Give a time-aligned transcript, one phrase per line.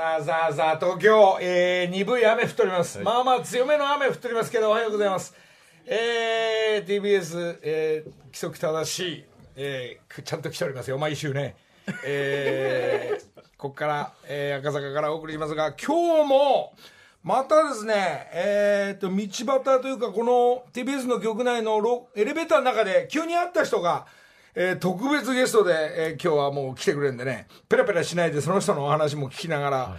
[0.00, 3.00] さあさあさあ、東京、えー、鈍い雨降っております。
[3.00, 5.34] まあまあ強めの雨降っておりますけど、おはようございます。
[5.84, 9.24] えー、TBS、えー、規則正しい、
[9.56, 11.54] えー、ちゃんと来ておりますよ、毎週ね。
[12.06, 16.72] えー、 ここから、えー、赤坂からお送りしますが、今日も、
[17.22, 24.06] またですね、えー、と、道端というか、この TBS の局内のロエレベーターの中で、急に会った人が、
[24.54, 25.72] えー特別ゲストで、
[26.12, 29.96] えー今日はもう来てくれるんでね、ペラペラしないでその人のお話も聞きながら、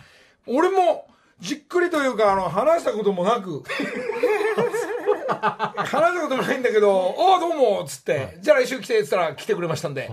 [0.47, 1.07] 俺も
[1.39, 3.63] じっくりというか、あの、話したこともなく、
[5.27, 10.09] 話したこともないんだけど、 おうどうもっつって、じゃあ来週来てっつったら来てくれましたんで、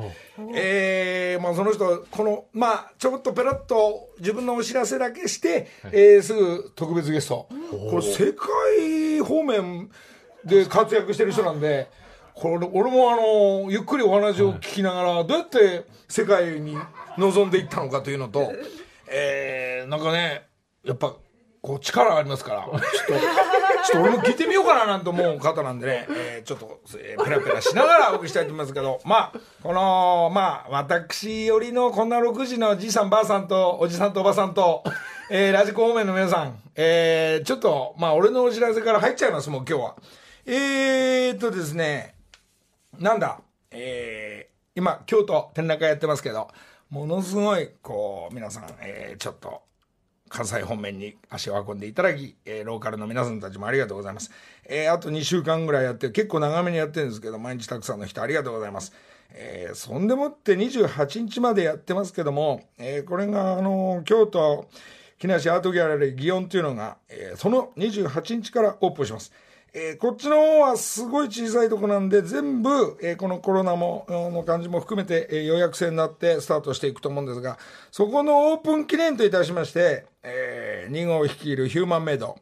[0.55, 7.49] えーまあその人、この、まあちょっとペラッと自分のお知らせだけして、えーすぐ特別ゲスト。
[7.91, 9.91] これ世界方面
[10.45, 11.89] で活躍してる人なんで、
[12.41, 16.77] これ俺もあの、ゆっくりお話を聞きながら、どうやって世界に
[17.17, 18.53] 臨んでいったのかというのと、
[19.11, 20.47] えー、なんかね、
[20.85, 21.15] やっぱ、
[21.61, 23.21] こう力ありますから、ちょっと、ちょっ
[23.91, 34.85] と俺も聞いてみようかななんて思う方なんでね、えーちょっと、えーペラペラしながらお送りしたいと思いますけど、まあ、この、まあ、私よりのこんな6時のじいさんばあさんと、おじさんとおばさんと、
[35.31, 39.95] えーラジコ方面の皆さん、えーちょっと、まあ、俺のお知らせから入っちゃいます、もう今日は。
[40.47, 42.15] えーっとですね、
[42.97, 46.49] なんだ、えー今、京都展覧会やってますけど、
[46.91, 49.63] ものすごい、こう、皆さん、えーちょっと、
[50.29, 54.31] 関西方面に足を運んでいただき、えーローカルの皆さんたちもありがとうございます。
[54.65, 58.93] えーあと2週間ぐらいやって、結構長めにやってるんですけど、毎日たくさんの人ありがとうございます。
[59.33, 64.69] えーそんでもって28日までやってますけども、えーこれが、あの京都、
[65.19, 69.33] 木梨アートギャラリー祇園というのが、えーその28日からオープンします。
[69.81, 77.59] えーこっちの方はすごい小さいとこなんで、全部、えーこのコロナも、うんの感じも含めて、えー予約制になってスタートしていくと思うんですが、
[77.93, 82.37] そこのオープン記念といたしまして、え2号率いるヒューマンメイド、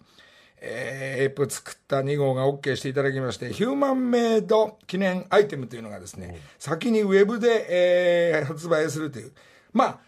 [0.63, 9.33] えーエープ作った2号が OK していただきまして、ヒューマンメイド記念アイテムというのがですね、先にウェブで、えー発売するという。
[9.73, 9.99] まあ、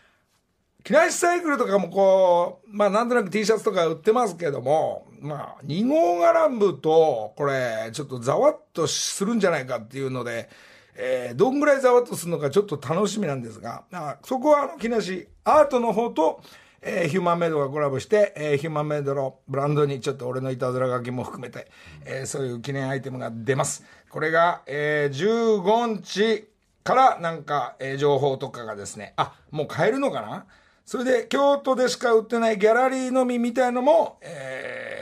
[0.84, 10.48] 木梨サイクルとかもこう、まあなんとなく T シャツとか売ってますけども、まあ2号ガランブと、これちょっとざわっとするんじゃないかっていうので、
[10.94, 16.40] えーどんぐらいざわっとするのかちょっと楽しみなんですが、まあそこはあの木梨アートの方と、
[16.82, 21.68] えーヒューマンメイドがコラボして、えーヒューマンメイドのブランドにちょっと俺のいたずら書きも含めて、
[22.04, 23.84] えーそういう記念アイテムが出ます。
[24.10, 26.48] これが、えー15日
[26.84, 30.46] からなんか、えー情報とかがですね、あ、もう買えるのかな？
[30.84, 34.97] それで、京都でしか売ってないギャラリーのみみたいのも、えー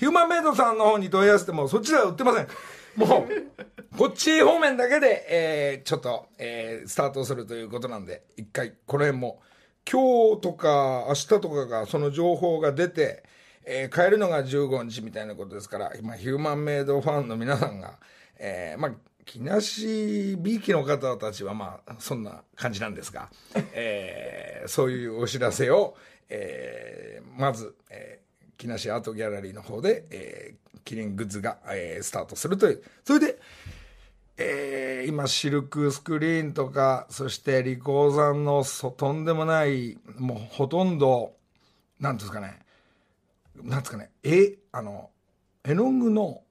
[0.00, 2.48] ヒューマンメイドさんの方に問い合わせても、そっちでは売ってません。
[2.96, 9.42] もう、こっち方面だけで、えーちょっと、えースタートするということなんで、一回、この辺も、
[9.90, 13.24] 今日とか明日とかがその情報が出て、
[13.66, 17.98] えー買えるのが15日みたいなことですから、今、ヒューマンメイドファンの皆さんが、
[18.38, 18.92] えーまあ、
[19.26, 23.28] 木梨びいきの方たちはまあそんな感じなんですが、
[23.74, 25.94] えーそういうお知らせを、
[26.30, 28.19] えーまず、えー
[28.60, 32.82] 木梨アートギャラリーの方で、えー記念グッズが、えースタートするという。
[33.04, 33.38] それで、
[34.36, 41.32] えー今シルクスクリーンとかそしてリコーさんのとんでもないもうほとんど
[41.98, 42.58] なんていうんですかね。
[43.62, 44.10] なんですかね。
[44.22, 45.10] えあの
[45.64, 46.42] 絵の具の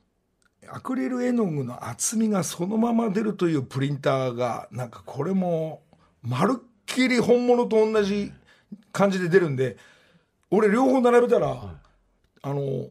[0.67, 5.81] アクリル絵の具の厚みがそのまま出るというプリンターがなんかこれも
[6.21, 8.31] まるっきり本物と同じ
[8.91, 9.77] 感じで出るんで
[10.51, 11.75] 俺両方並べたら、
[12.41, 12.87] あの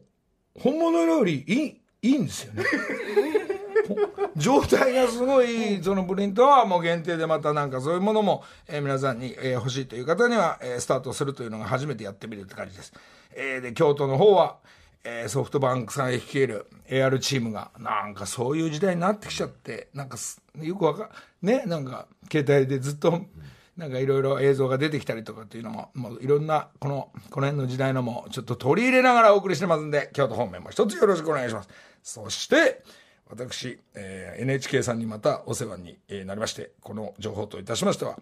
[0.57, 2.63] 本物よりいいいいんですよね。
[4.35, 12.93] 状態がすごいそのプリントはもう限定でまたなんかそういうものも、えー皆さんに、えー欲しいという方には、えースタートするというのが初めてやってみるって感じです、
[13.35, 14.57] えーで京都の方は、
[15.03, 20.17] えーソフトバンクさん率いる AR チームがなんかそういう時代になってきちゃってなんか
[20.61, 21.09] よくわか
[21.41, 23.25] ねなんか携帯でずっと
[23.79, 31.69] なんかいろいろ映像が出てきたりとかっていうのも、もういろんな、この、この辺の時代のもちょっと取り入れながらお送りしてますんで、京都方面も一つよろしくお願いします。
[32.03, 32.83] そして、
[33.29, 38.19] 私、えー NHK さんにまたお世話になりまして、この情報といたしましては、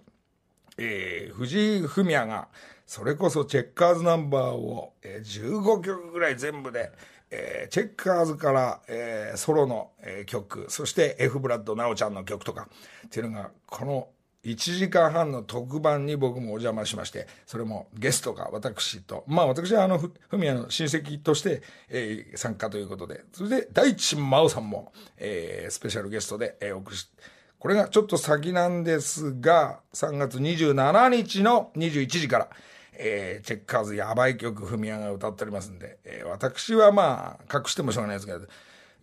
[0.77, 2.49] えー藤井フミヤが、
[2.85, 6.91] それこそチェッカーズナンバーを、えー15曲ぐらい全部で、
[7.31, 12.67] えーチェッカーズから、えーソロの、えー曲、そして F ブラッドナオちゃんの曲とか、
[13.07, 14.09] っていうのが、この
[14.51, 27.09] 1時間半の特番に僕もお邪魔しまして、それもゲストが私と、まあ私はあの、ふフミヤの親戚として、えー参加ということで、それで大地真央さんも、えースペシャルゲストで、えーお送りし、
[27.59, 32.49] これがちょっと先なんですが、3月27日の21時から、
[32.93, 38.39] えー、チェッカーズやばい曲、フミヤが歌っておりますんで、えー、私はまあ、隠してもしょうがないですけど、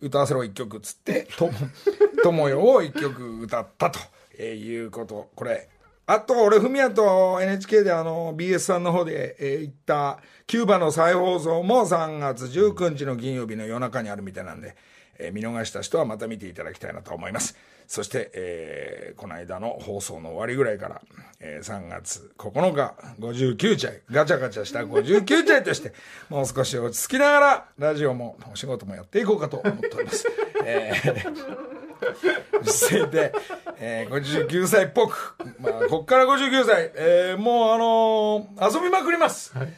[0.01, 1.49] 歌わせろ一曲っつって、と、
[2.23, 3.99] ともよを一曲歌ったと、
[4.39, 5.31] えー、いうこと。
[5.35, 5.69] これ、
[6.07, 14.75] あと、俺、フミヤと NHK であの、BS さんの方で、えー、行った、キューバの再放送も3月19日の金曜日の夜中にあるみたいなんで、
[15.17, 17.57] えー、見逃した人はまた見ていただきたいなと思います。
[17.87, 21.01] そして、えー、この間の放送の終わりぐらいから、
[21.39, 25.93] えー、3月9日、59歳、ガチャガチャした59歳として、
[26.29, 30.27] もう少し落ち着きながら、ラジオもお仕事もやっていこうかと思っております。
[30.65, 31.74] えー、
[32.63, 33.33] 実際で、
[33.77, 39.57] えー、59歳っぽく、まあ、こっから59歳、えー、もうあのー、遊びまくります。
[39.57, 39.73] はい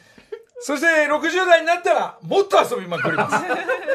[0.60, 3.44] そして60代になったらもっと遊びまくります。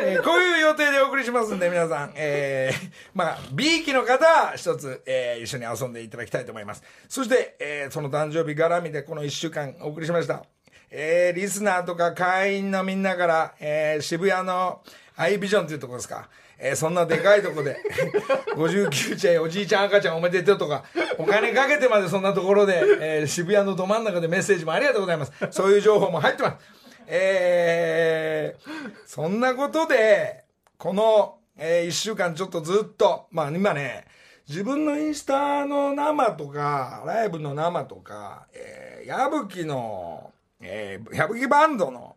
[0.01, 6.83] えー、こういう予定でお送りしますんで皆さん、えー、まあ、B 期の方は一つ、えー、一緒に遊んでいただきたいと思います。
[7.09, 10.45] そして、えー、その誕生日絡みでこの1週間お送りしました。
[10.89, 14.81] えー、リスナーとか会員のみんなから、えー、渋谷の
[15.17, 16.29] アイビジョンというところですか。
[16.65, 17.77] えー、そんなでかいとこで、
[18.55, 20.85] 59歳おじいちゃん赤ちゃんおめでとうとか、
[21.17, 25.33] お金かけてまでそんなところで、えー、渋谷のど真ん中でメッセージもありがとうございます。
[25.51, 26.83] そういう情報も入ってます。
[27.07, 28.69] えー、
[29.05, 30.45] そんなことで、
[30.77, 34.05] この、えー、1週間ちょっとずっと、まあ今ね、
[34.47, 40.31] 自分のインスタの生とか、ライブの生とか、えー、矢吹の、
[40.61, 42.15] えー、矢吹バンドの、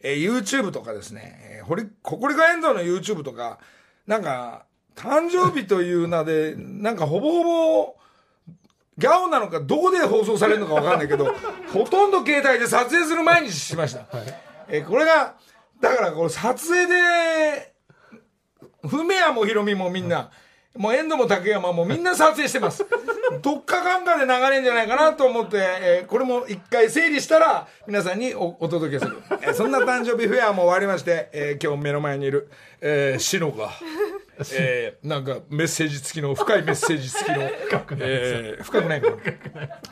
[0.00, 3.60] えー、YouTube とかですね、えー、ほり、ココリコエンドの YouTube とか、
[4.06, 7.96] なんか、誕生日という名で、なんかほぼほぼ、
[8.96, 11.34] ギャオなのか、どこで放送されるのかわかんないけど、
[11.72, 14.16] ほとんど携帯で撮影する毎日しました。
[14.16, 14.34] はい、
[14.68, 15.34] えこれが、
[15.80, 17.74] だからこれ撮影で、
[18.86, 20.30] フメアもヒロミもみんな、
[20.76, 22.84] もう遠藤も竹山もみんな撮影してます。
[23.42, 29.22] どっかかんかで流れんじゃないかなと思って、えー、これも一回整理したら皆さんにおお届けする。
[29.42, 32.48] えー、そんな誕生日フェアも終わりまして、えー、今日目の前にいる、
[32.80, 33.70] えー、シノが、
[34.52, 37.36] えー、なんかメッセージ付きの、深いメッセージ付きの、
[38.00, 39.02] えー、深くない。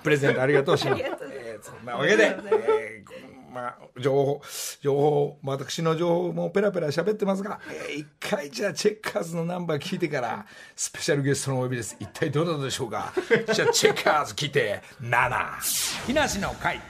[0.03, 0.99] プレゼントありがとう、シノ。
[0.99, 4.43] えー、そんなわけで、えーまあ、情報、
[4.81, 11.97] 情報、私の情報もペラペラ喋ってますが、えー、一回じゃあチェッカーズのナンバー聞いてから、スペシャルゲストのお呼びです。
[12.01, 13.13] 一体どなたでしょうか？
[13.53, 16.07] じゃあチェッカーズ聞いて、7。
[16.07, 16.81] 木梨の会。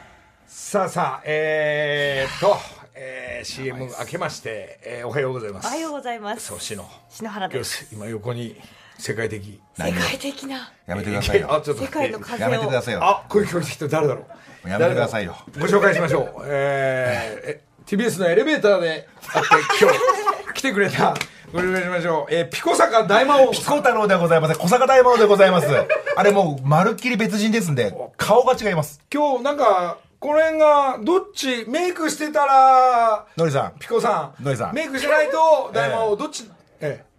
[0.46, 2.56] さあさあ、えー、っと、
[2.94, 5.66] えー、CM 明けまして、えー、おはようございます。
[5.66, 6.46] おはようございます。
[6.46, 6.86] そう、篠。
[7.08, 7.88] 篠原です。
[7.92, 8.60] 今横に、
[9.02, 9.60] 世界的。
[9.76, 10.70] 世界的な。
[10.86, 11.52] やめてくださいよ。
[11.52, 11.82] あ、ちょっと。
[11.82, 13.00] 世界の風やめてくださいよ。
[13.02, 14.24] あ、声聞こえてきた誰だろ
[14.64, 14.68] う？
[14.68, 15.36] やめてくださいよ。
[15.58, 16.42] ご紹介しましょう。
[16.44, 21.14] えー、TBS のエレベーターで会って今日 来てくれた。
[21.52, 22.32] ご紹介しましょう。
[22.32, 23.50] えー、ピコ坂大魔王。
[23.50, 24.56] ピコ太郎でございます。
[24.56, 25.66] 小坂大魔王でございます。
[26.14, 29.00] あれもう、まるっきり別人ですんで、顔が違います。
[29.12, 33.78] 今日なんか、この辺が、どっち、メイクしてたら、のりさん。
[33.80, 34.44] ピコさん。
[34.44, 34.74] のりさん。
[34.74, 36.48] メイクしてないと、大魔王、どっち、
[36.80, 37.11] ええ。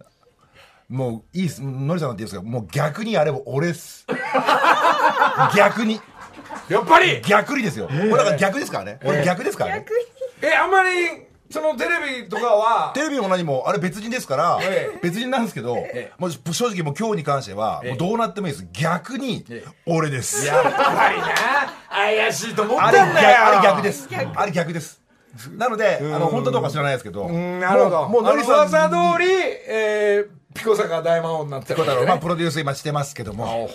[0.88, 1.62] もう、いいっす。
[1.62, 4.06] のりさんなんて言うんですかもう逆にあれも俺っす。
[5.56, 6.00] 逆に。
[6.68, 7.20] やっぱり！
[7.22, 7.88] 逆にですよ。
[7.88, 9.00] これだから逆ですからね。
[9.02, 9.86] これ逆ですからね。
[10.42, 10.90] え、あんまり、
[11.50, 12.92] そのテレビとかは？
[12.94, 14.58] テレビも何もあれ別人ですから、
[15.02, 15.76] 別人なんですけど、
[16.18, 18.66] もう正直もう今日に関しては、もうどうなってもいいです。
[18.72, 19.44] 逆に
[19.86, 20.70] 俺です、やっぱ
[21.12, 21.28] りな。
[21.90, 23.46] 怪しいと思ったんだよ。
[23.46, 24.08] あれ逆です。
[24.34, 25.00] あれ逆です。
[25.56, 28.08] なので、あの本当どうか知らないですけど、なるほど。
[28.08, 29.30] もうのりさん噂通り、
[29.68, 33.68] えー、ピコ坂大魔王になってる、ね、まあプロデュース今してますけども。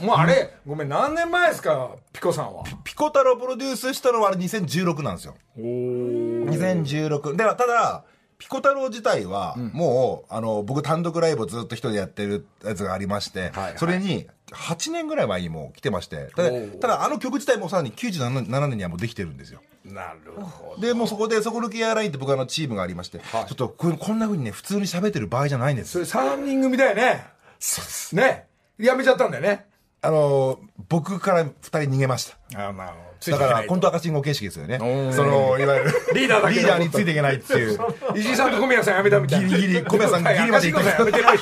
[0.00, 2.62] もうあれ、ごめん、何年前ですか、ピコさんは？
[2.84, 5.34] ピコ太郎プロデュースしたのはあれ2016なんですよ。
[5.58, 7.34] お2016。
[7.34, 8.04] で、ただ、
[8.38, 16.50] ピコ太郎自体は、もう、あの、僕単独ライブをずっと一人でやってるやつがありまして、はいはい、それに、8年ぐらい前にも来てまして、ただ、
[16.80, 19.60] ただあの曲自体もさらに97年にはもうできてるんですよ。
[19.84, 20.82] なるほど。
[20.82, 27.26] で、もうそこで、そこのケアラインって僕あのチームがありまして、はい、ちょっとここんなふうにね、普通に喋ってる場合じゃないんですそれ3人組だよね。
[27.58, 28.16] そうです。
[28.16, 28.46] ね。
[28.78, 29.66] やめちゃったんだよね。
[30.00, 32.68] あの、僕から二人逃げました。
[32.68, 32.94] あまあ、
[33.30, 34.78] だから、本当赤信号形式ですよね。
[34.78, 37.78] その、いわゆる、リーダーだリーダーについていけないっていう。
[38.14, 39.48] 石井さんと小宮さん辞めたみたいな。
[39.48, 41.38] ギリギリ、小宮さんギリまで行ってやめてない。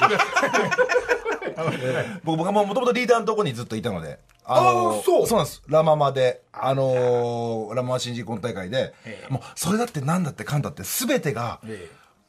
[2.25, 4.19] 僕はもともとリーダーのとこにずっといたので。
[4.49, 5.63] あのそうそうなんです。
[5.67, 8.95] ラママで、あのラママ新人婚大会で、
[9.29, 11.61] もう、それだってなんだってかんだって全てが、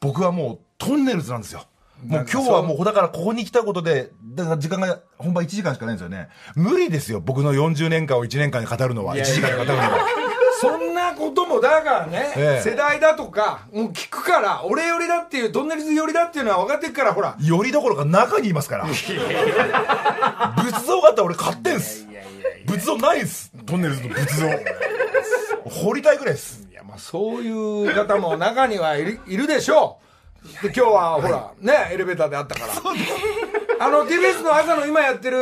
[0.00, 1.66] 僕はもうトンネルズなんですよ。
[2.04, 6.28] もう今日はもう、だからここに来たことで、だから時間が本番1時間しかないんですよね。
[6.56, 9.98] 無理ですよ、僕の40年間を1年間に語るのは、1時間に語るのは。
[10.60, 17.36] そんなこともだからね、ええ、世代だとか、もう聞くから、俺寄りだっていう、トンネルズ寄りだっていうのは分かってるから、ほら。
[17.40, 18.84] 寄りどころか中にいますから。
[18.86, 19.00] 仏
[20.86, 22.06] 像があったら俺買ってんす。
[22.66, 23.52] 仏像ないんす。
[23.66, 24.48] トンネルズの仏像。
[25.68, 29.98] 掘りたいぐらいですいやまあそういう方も中にはいるいるでしょ
[30.62, 32.72] うで今日はほら、ねエレベーターであったから
[33.80, 35.38] あの TBS の朝の今やってる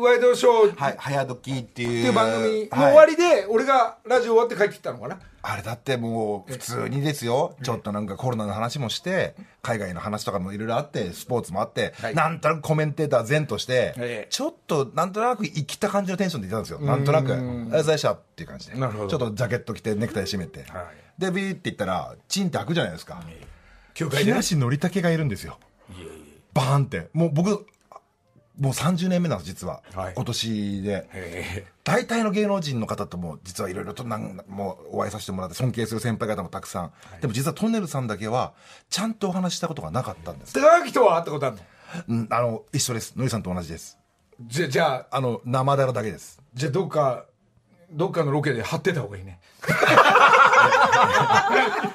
[0.00, 2.02] ワイドショーっはい「早時っていう。
[2.02, 2.92] ていう番組のはい。
[2.92, 5.18] 終わりで、俺がラジオ終わって帰ってきたのかな？
[5.40, 7.56] あれだってもう普通にですよ。
[7.62, 12.14] ちょっとなんかコロナの話もして海外の話とかもいろいろあってスポーツもあって、はい。
[12.14, 14.26] なんとなくコメンテーター前として、ええ。
[14.28, 16.80] ちょっとなんとなく生きた感じのテンションでいたんですよ。
[16.80, 18.78] なんとなく「ありがとうございました」っていう感じで。
[18.78, 19.08] なるほど。
[19.08, 21.20] ちょっとジャケット着てネクタイ締めて、はい。
[21.20, 23.22] でビーって言ったらチンって開くじゃないですか。
[23.94, 24.42] 球界でね。
[24.42, 25.58] 木梨憲武がいるんですよ。
[26.52, 27.08] バーンって。
[27.12, 27.66] もう僕
[28.58, 30.14] もう30年目なんです実は、はい。
[30.14, 31.08] 今年で。
[31.12, 31.66] え。
[31.84, 38.52] 大体の芸能人の方とも実はいろいろとなんもうお会いさせてもらって尊敬する先輩方もたくさん、でも実はトンネルさんだけは
[38.90, 40.58] ちゃんとお話ししたことがなかったんです。
[40.58, 41.62] ー、高木とは会ったことあるの？
[42.08, 43.14] うんあの一緒です。
[43.16, 43.98] のりさんと同じです。
[44.46, 46.42] じゃじゃああの生だらだけです。
[46.54, 47.24] じゃあどっか
[47.90, 49.40] どっかのロケで貼ってた方がいいね。
[49.66, 49.78] だっ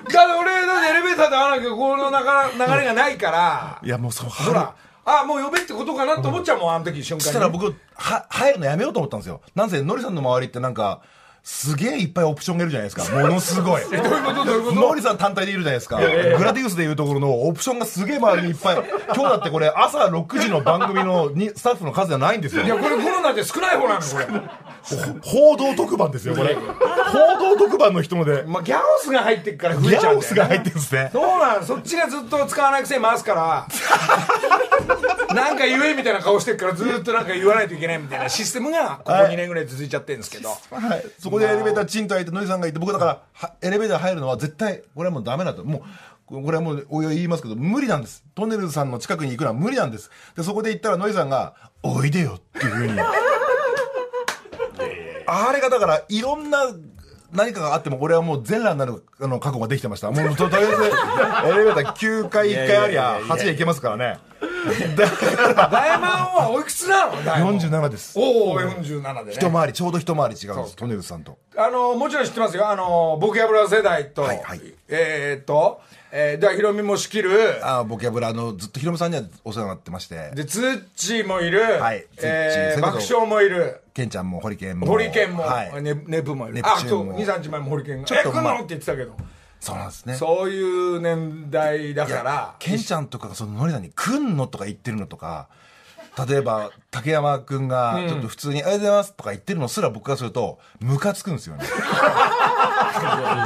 [0.04, 2.16] て俺だってエレベーターで会わなきゃこの流
[2.60, 3.80] れ流れがないから。
[3.84, 4.76] いやもうそうほら
[5.06, 7.22] あもう呼べってことかなと思っちゃうもんあの時瞬間に。
[7.24, 9.42] そしたら僕は入るのやめようと思ったんですよ。
[9.56, 11.02] なんせのりさんの周りってなんか
[11.44, 13.04] すげえいっぱいオプションがいるじゃないですか。
[13.20, 13.82] ものすごい。
[13.84, 14.46] どういうこと？
[14.46, 14.76] どういうこと？
[14.76, 15.98] ノリさん単体でいるじゃないですか。
[15.98, 18.78] グラディウスでいうところのオプションがすげえ周りにいっぱい。
[19.14, 22.64] 今日だってこれ朝6時の番組のにスタッフの数じゃないんですよ。
[22.64, 22.68] い。
[22.70, 24.42] やこれコロナで少ない方なのこれ
[25.22, 26.56] 報道特番ですよ、これ。
[26.56, 28.44] 報道特番の人ので。
[28.46, 31.10] まあギャオスが入ってっから増ギえちゃうんだよ、ね、ャオスが入ってるんですね。
[31.14, 33.68] そうなのそっちがずっと使わないくせに回すから
[35.34, 41.06] なんか言えみたいな顔してるからずっとなんか言わないといけないみたいなシステムがここ2年ぐらい続いちゃってるんですけど、はい。
[41.20, 45.64] そこでエレベーターチンと開いて、ノリさんがいて、僕だから、はエレベーター入るのは絶対、これはもうダメだと。
[45.64, 45.84] も
[46.30, 48.24] う、これはもう、おいおい言いますけど、無理なんです。
[48.36, 50.10] トンネルズさんの近くに行くのは無理なんです。
[50.36, 52.94] で、そこで行ったら、ノリさんが、おいでよっていうふうに。
[55.26, 56.68] あれがだから、いろんな、
[57.32, 60.12] 何かがあっても、俺はもう全裸になるあの覚悟ができてました。
[60.12, 60.84] もう、ととりあえず、
[61.50, 64.20] エレベーター9回1回ありゃ、8で行けますからね。
[64.96, 68.20] だから、大山はおいくつなの大山47です。
[68.20, 71.38] おお47でね一回り、ちょうど一回り違うんです、トンネルズさんと。
[71.56, 75.82] あのもちろん知ってますよあのボキャブラ世代と、はいはいえーっと、
[76.16, 77.68] えー、でヒロミも仕切る。
[77.68, 80.30] あボキャブラのずっとヒロミさんにはお世話になってまして。
[80.36, 83.82] でツッチーもいる、はいえーツッチー爆笑もいる。
[83.96, 84.86] ケンちゃんもホリケンも。
[84.86, 85.82] ホリケンも、はい。
[85.82, 86.62] ね、ネプもいる。
[86.64, 87.20] あそうチューンも。
[87.20, 88.06] 23日前もホリケンが。
[88.06, 88.54] ちょっとまあ。
[88.54, 89.18] え来って言ってたけど。
[89.60, 90.14] そうなんですね。
[90.14, 92.56] そういう年代だから。
[92.60, 95.48] ケンちゃんとかがそのノリさんに「来んの?」とか言ってるのとか
[96.28, 101.64] 例えば竹山君がちょっと普通に「ありがとうございます」とか言ってるのすら僕からするとムカつくんですよね。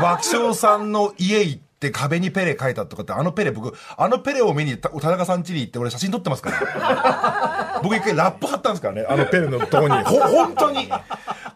[0.01, 9.95] 爆笑さんの家行って壁にペレ書いたとかってあのペレ僕あのペレを見にた田中さん家に行って俺写真撮ってますから僕一回ラップ貼ったんですからねあのペレのとこに。
[10.03, 10.89] ほ本当に。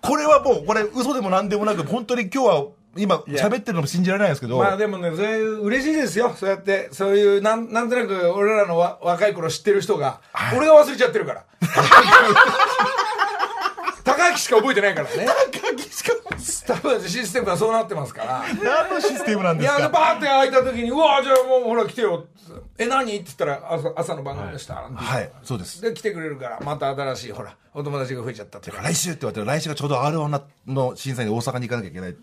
[0.01, 2.65] これはもうこれ嘘でも何でもなく本当に今日は
[2.97, 6.33] 今喋ってるのも信じられないですけど、まあでもね、そういう嬉しいですよ。
[6.35, 10.19] そうやって、そういう、なん、なんとなく俺らのわ若い頃知ってる人が、
[10.57, 11.45] 俺が忘れちゃってるから。
[14.03, 15.25] 高木しか覚えてないからね。
[15.51, 16.11] 高木しか
[16.67, 18.43] 多分システムがそうなってますから。
[18.63, 22.25] 何のシステムなんいや、で、ですかバーって開いた時に、うわじゃあもうほら来てよ。
[22.77, 23.15] え、何？
[23.15, 24.75] って言ったら、朝朝の番組でした。
[24.75, 28.81] なんて言ってはいそうですで、来てくれるから、また新しい、ほら、お友達が増えちゃったっていうか。
[28.81, 32.15] 来週って言われて来週がちょうど r 1の審査員で大阪に行かなきゃいけない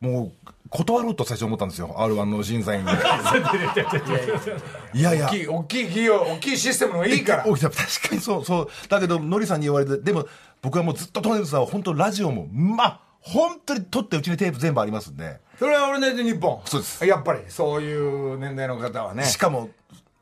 [0.00, 1.94] もう断ろうと最初思ったんですよ。
[1.98, 2.90] r 1の審査員に
[4.94, 5.26] いやいや。
[5.26, 7.46] 大きい、大きい企業、大きいシステムのいいから。
[7.46, 8.68] 大きな確かにそうそう。
[8.88, 10.26] だけどノリさんに言われてでも
[10.62, 15.40] 僕はもうずっとトネルさんは本当ラジオもまあ本当に撮ってうちにテープ全部ありますんで。
[15.58, 16.60] それは俺ねで日本。
[16.64, 17.04] そうです。
[17.04, 19.24] やっぱり、そういう年代の方はね。
[19.24, 19.70] しかも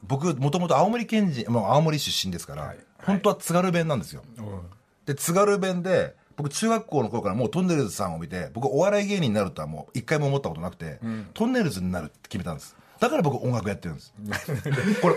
[0.03, 4.23] 僕もともと青森県人、まあ、青森出身ですから、本当は津軽弁なんですよ、
[5.05, 11.01] で津軽弁で僕中学校の頃からもうトンネルズさんを見て僕お笑い芸人になるとはもう一回も思ったことなくて、
[11.35, 12.77] トンネルズになるって決めたんです。
[13.01, 14.15] だから僕音楽やってるんです。
[15.03, 15.15] これ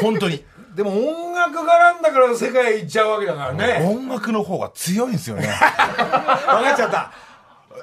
[0.00, 0.44] 本当に。
[0.74, 3.86] でも音楽家なんだから世界行っちゃうわけだからね。
[3.88, 5.46] 音楽の方が強いんですよね。
[5.48, 7.12] 分かっちゃった。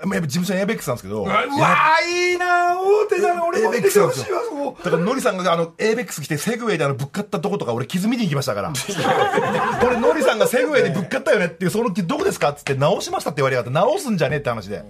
[0.06, 4.78] まあやっぱ事務所にエイベックスなんですけどうわーいいな大手だな俺エイも出てベックスなんですほしいわそよこ。
[4.84, 8.74] だからノリさんがあのエイベックス来てセグウェイであのぶっかったとことか俺傷見に行きましたから。
[9.82, 14.84] これノリさんがセグウェイでぶっかったよねっていうその傷どこですかっつって直しましたって言われやがって直すんじゃねえって話で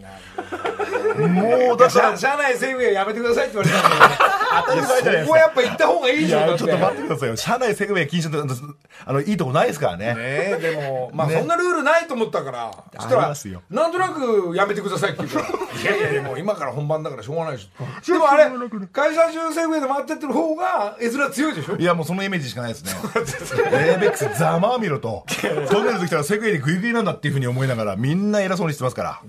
[1.27, 4.19] もうだから社社内セグウェイやめてくださいって言われたんだ
[4.65, 7.35] 当たり前じゃないですかそこはやっぱ行った方がいいいじゃんちょっと待ってくださいよ。
[7.35, 8.73] 社内セグウェイ禁止の
[9.05, 10.05] あのいいとこないですからね。
[10.07, 12.71] ねえでもまあねそんなルールないと思ったから。
[12.99, 13.33] そしたら
[13.69, 18.49] なんとなくやめてくださいって言うからいやいやいやもう今から本番だからしょうがないでしょでもあれ
[18.91, 21.75] 会社中セグウェイで回ってってる方が絵面強いでしょ？
[21.75, 22.91] いやもうそのイメージしかないですね。
[23.73, 25.25] エイベックスざまあみろと。
[25.69, 29.21] トンネルズ来たらセグウェイでグイグイなんだっていうふうに思いながらみんな偉そうにしてますから。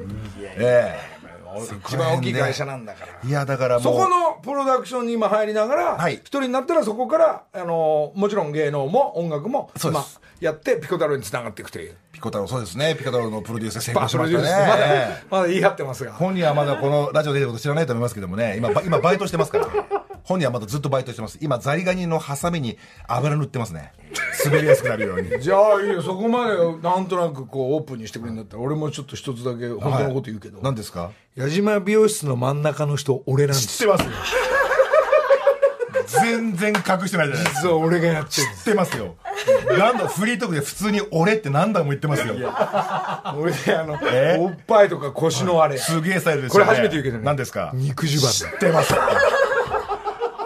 [0.59, 1.14] ええ
[1.61, 3.29] 一番大きい会社なんだから。
[3.29, 6.15] いやだからそこのプロダクションに今入りながら、はい。
[6.15, 10.21] 一人になったらそこからあのもちろん芸能も音楽もそうです。
[10.21, 11.97] 今やってピコ太郎につながっていくという。
[12.13, 12.95] ピコ太郎そうですね。
[12.97, 14.67] ピコ太郎のプロデュースで成まあ功しましたね。
[14.69, 16.13] まだええまだ言い張ってますが。
[16.13, 18.57] 本人はまだこのラジオ出てること知らないと思いますけどもね。
[18.59, 19.67] 今ば今バイトしてますから。
[20.23, 21.39] 本人はまだずっとバイトしてます。
[21.43, 23.93] 今ザリガニのハサミに油塗ってますね。
[24.45, 25.31] 滑りやすくなるように。
[25.41, 26.03] じゃあいいよ。
[26.03, 31.11] そこまでなんとなくこうオープンにしてくれるんだったら俺もちょっと一つだけ本当のこと言うけど、何ですか？
[31.37, 34.11] 矢島美容室の真ん中の人俺なんです知ってますよ
[36.23, 37.61] 全然隠してないじゃないですか。
[37.63, 38.47] 実は俺がやってる。
[38.57, 39.17] 知ってますよ。
[39.79, 42.35] 何度フリートークで普通に「俺」って何度も言ってますよ。
[42.35, 42.51] す俺
[43.77, 44.37] あの、え？
[44.41, 47.25] おっぱいとか腰のあれ、すげえスタイルですこれ初めて言うけどね。
[47.25, 47.71] 何ですか？
[47.75, 48.95] 肉襦知ってます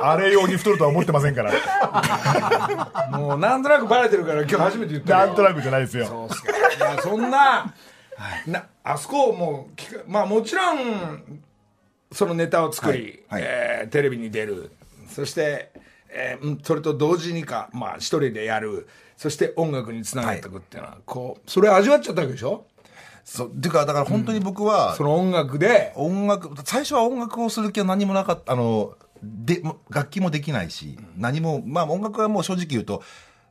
[0.01, 1.53] あれ用に太るとは思ってませんから。
[1.53, 6.07] 襦もうなんとなくバレてるから今日初めて言ったなんとなくじゃないですよ。
[6.07, 6.53] そうっすか。
[6.53, 7.75] いやそんな,、
[8.47, 9.69] なあそこをも
[10.07, 11.41] うまあもちろん
[12.13, 13.43] そのネタを作り、はい。
[13.43, 13.51] はい。
[13.51, 14.71] えーテレビに出る
[15.19, 15.73] そして、
[16.11, 18.87] えーうんそれと同時にかまあ一人でやる。
[19.17, 22.67] そして音楽につながっていくっていうのは、こうそれ味わっちゃったわけでしょ？
[23.25, 23.51] そう。
[23.51, 25.93] ていうかだから本当に僕は、その音楽で？
[25.97, 28.53] 音楽最初は音楽をする気は何もなかった。
[28.53, 29.61] あので
[29.91, 33.03] 楽器もできないし、何もまあ音楽はもう正直言うと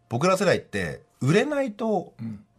[0.08, 2.14] 僕ら世代って売れないと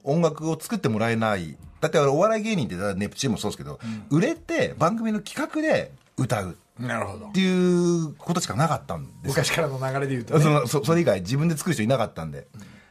[0.05, 1.57] 音楽を作ってもらえない。
[1.81, 6.57] だってお笑い芸人ってネプチューンもそうですけど、売れて番組の企画で歌う。
[6.79, 7.27] なるほど。
[7.29, 9.21] っていうことしかなかったんですよ。
[9.25, 12.47] 昔からの流れで言うと、ね、そのそそれ以外自分で作る人いなかったんで。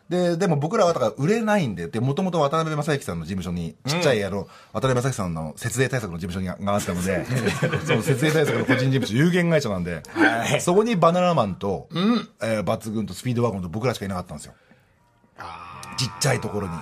[0.10, 7.26] ででも僕らはだから売れないんでもともと渡辺正行さんの事務所にちっちゃいあの、渡辺正行さんの節税対策の事務所にがあったので
[7.86, 10.04] その節税対策の個人事務所有限会社なんで、
[10.62, 11.90] そこにバナナマンと、
[12.42, 14.54] えー抜群とスピードワゴンと僕らしかいなかったんですよ。
[15.98, 16.74] ちっちゃいところに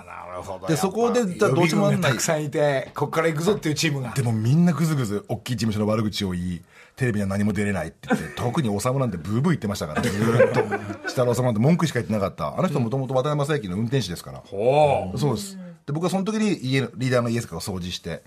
[0.67, 4.11] でそこでどうしようもたくさんいてここから行くぞっていうチームが。
[4.11, 6.61] でもみんなぐずぐず大きい事務所の悪口を言い
[6.95, 11.07] テレビには何も出れないって言って 特に修なんてブーブー言ってましたから ずーっと。
[11.07, 12.57] 設楽修なんて文句しか言ってなかった。
[12.57, 14.43] あの人もともと渡辺正行の運転手ですから。
[14.51, 15.57] おおそうです。
[15.85, 18.23] で僕はその時に家のリーダーの家とかを掃除して、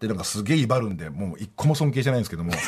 [0.00, 2.52] でなんかすげえ威張るんでもう一個も尊敬してないんですけども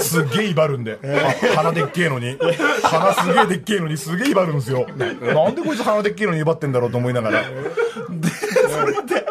[0.00, 2.36] すっげえ威張るんで、あ鼻でっけえのに。
[2.82, 4.86] 鼻すげえでっけえのにすげえ威張るんですよ。
[4.96, 7.42] なんでこいつ鼻でっけえのに威張ってんだろうと思いながら。
[7.42, 7.48] で
[8.68, 9.26] それで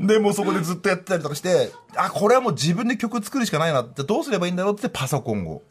[0.00, 5.62] でもうそこでずっとやってたりとかしてあこれはもう自分で曲作るしかないなってどうすればいいんだろうってパソコンを。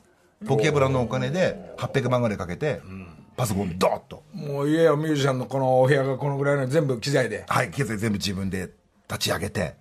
[0.46, 2.82] ポケブラのお金で800万ぐらいかけて、
[3.36, 4.24] パソコンドーッと。
[4.34, 7.46] もう家やミュージシャンのこのお部屋がこのぐらいの全部機材で。
[7.48, 8.70] はい、経済全部自分で
[9.08, 9.76] 立ち上げて、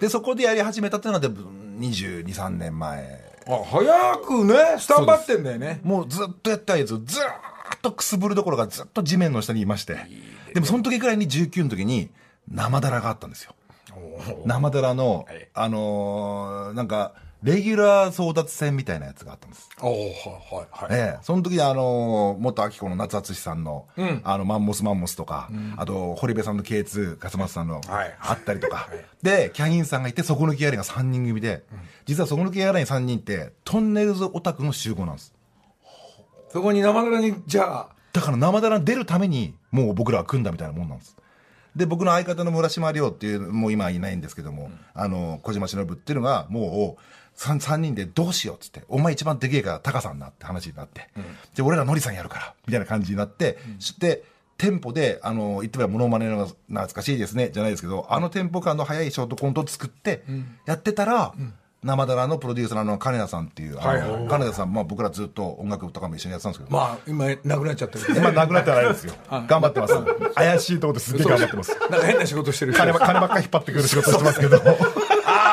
[0.00, 3.27] で、そこでやり始めたっていうのは、で22、3年前。
[3.48, 4.54] あ早くね。
[4.78, 5.80] スタンバってんだよね。
[5.82, 9.96] もうずっとやったやつをずーっとくすぶるどころかずっと地面の下にいまして。
[10.52, 12.10] でもその時くらいに19の時に
[12.50, 13.54] 生だらがあったんですよ。
[14.44, 15.48] 生だらの、はい。
[15.54, 19.68] あのーなんか、レギュラー争奪戦みたいなやつがあったんです。
[19.80, 20.04] おおはい
[20.54, 21.00] はいはい。
[21.00, 23.86] ええ、その時にあのー元明子の夏敦さんの、
[24.24, 28.16] あのマンモスマンモスとか、あと堀部さんの K2 勝松さんの、はい。
[28.20, 28.88] あったりとか、
[29.22, 31.62] でキャインさんがいて底抜きやりが3人組で、
[32.06, 35.32] 実は底抜きやり3人ってトンネルズオタクの集合なんです。
[36.50, 37.88] そこに生柄にじゃあ。
[38.12, 41.16] だから生だらに出るためにもう僕らは組んだみたいなもんなんです。
[41.76, 47.02] で僕の相方の村島亮っていうもう今はいないんですけども、あの小島忍っていうのがもう
[47.38, 51.08] 3, 三人でどうしようっつってお前一番でけえからタカさんなって話になって、
[51.54, 54.24] で俺らノリさんやるからみたいな感じになって、そして
[54.58, 60.24] 店舗であの言ってみればモノマネの懐かしいですねじゃないですけどあのテンポ感の速いショートコントを作って
[60.66, 61.32] やってたら、
[61.84, 69.14] 生だらのプロデューサーの金田さんっていう、あのはいはい金田さん、まあ、僕らずっと音楽とかも一緒にやってたんですけど、まあ今なくなっちゃったけどね今なくなってはないですよ。
[69.46, 69.94] 頑張ってます。
[70.34, 71.78] 怪しいところですげえ頑張ってます。
[71.88, 72.80] なんか変な仕事してる人。
[72.80, 74.60] 金ば金ばっかり引っ張ってくる仕事してますけど。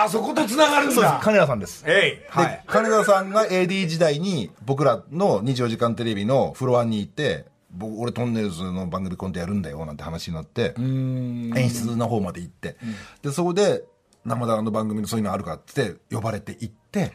[0.06, 1.20] ああそことつながるんだ。
[1.24, 1.84] 金田さんです。
[1.88, 2.30] えい。
[2.30, 12.78] はでい、金田さんが AD 時代に僕らの24時間テレビのフロアに行って、僕俺トンネルズの番組コントやるんだよなんて話になって、演出の方まで行って、
[13.24, 13.84] で、そこで
[14.24, 17.12] 生だらの番組のそういうのあるかって呼ばれて行って、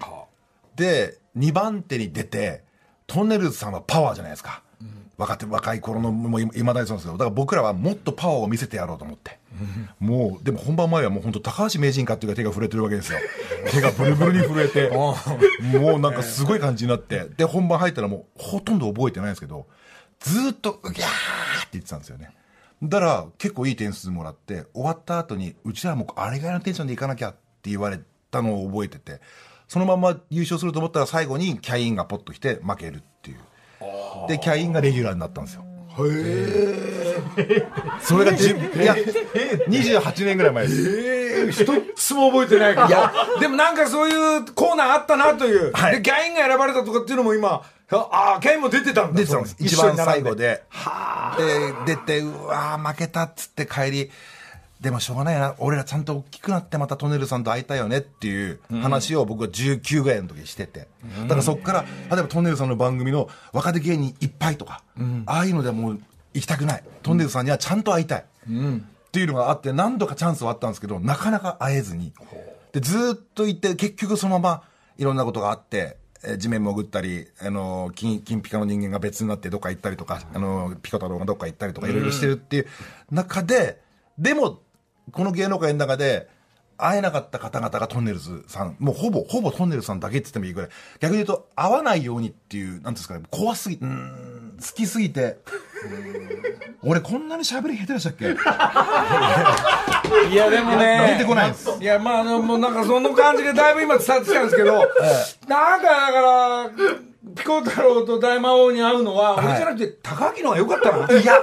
[0.75, 2.65] で2番手に出て
[3.07, 4.63] トンネルズさんはパワーじゃないですか、
[5.21, 9.39] 若手若い頃のもういまだにそうなんですけどだから僕らはもっとパワーを見せてやろうと思って、
[9.99, 13.19] もうでも本番前はもう本当高橋名人かっていうか手が震えてるわけですよ。
[13.71, 14.89] 手がブルブルに震えて。
[15.79, 17.27] もうなんかすごい感じになって。
[17.37, 19.67] で本番入ったらもうほとんど覚えてないんですけど
[20.21, 21.09] ずーっと「うぎゃー!」
[21.61, 22.31] って言ってたんですよね。
[22.83, 29.21] だから結構いい点数もらって終わった後にうちらもうあれぐらいのテンションでいかなきゃって言われたのを覚えてて
[29.69, 33.03] そのまま優勝すると思ったら最後にキャインがポッと来て負ける
[34.29, 35.65] でキャインがレギュラーになったんですよ。
[38.01, 38.95] それがじゅいや
[39.69, 40.73] 28年ぐらい前で
[41.53, 41.65] す。
[41.65, 43.13] 一つも覚えてないから。
[43.41, 45.97] でもなんかそういうコーナーあったなという、はい。
[45.97, 49.19] でキャインが選ばれたとかっていうのも今ああキャインも出てたんだ。
[49.19, 49.57] 出てたんです。
[49.59, 50.63] 一番最後一緒に並んで
[51.87, 54.11] で出てうわー負けたっつって帰り
[54.81, 55.55] でもしょうがないな。
[55.59, 60.89] 俺らちゃんと大きくなってまたトネルさんと会いたいよねっていう話を僕は19ぐらいの時にしてて、
[61.23, 64.83] だからそこから例えばトネルさんの番組の若手芸人いっぱいとか、
[65.27, 66.01] ああいうのではもう
[66.33, 66.85] 行きたくない。
[67.03, 68.25] トネルさんにはちゃんと会いたい、っ
[69.13, 72.15] ていうのがあって何度かチャンスはあったんですけどなかなか会えずに。
[72.73, 74.63] でずーっといて結局そのまま
[74.97, 82.67] いろんなことがあってえー地面潜ったり、あの金金ピカの人間が別になってどっか行ったりとか、あのピコ太郎がどっか行ったりとかいろいろしてるっていう
[83.11, 83.81] 中で、
[84.19, 84.61] でも
[85.13, 86.29] この芸能界の中で
[86.77, 88.77] 会えなかった方々がトンネルズさん。
[88.79, 90.71] もうほぼほぼトンネルズさんだけって言ってもいいぐらい。
[91.01, 93.25] 逆に言うと会わないようにっていうなんですかね。
[93.31, 94.57] 怖すぎうーん。
[94.61, 95.39] 好きすぎて。
[96.83, 98.25] 俺こんなに喋り下手でしたっけ？
[100.33, 101.17] いやでもね。
[101.19, 101.71] 出てこないです。
[101.81, 104.73] いやまああのもうなんかその感じがだいぶ今伝わってきたんですけど、
[105.49, 106.71] なんかだから
[107.37, 111.21] ピコ太郎と大魔王に会うのは、俺じゃなくて高木の方が良かったな。
[111.21, 111.43] いや、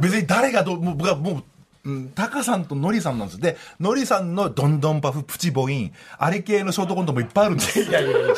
[0.00, 1.42] 別に誰がどう、もう僕はもう、
[1.84, 3.40] うん、タカさんとノリさんなんです。
[3.40, 7.80] で、ノリさんのドンドンパフ、プチボイン、あれ系のショートコントもいっぱいあるんです。
[7.80, 8.34] いやいやいや、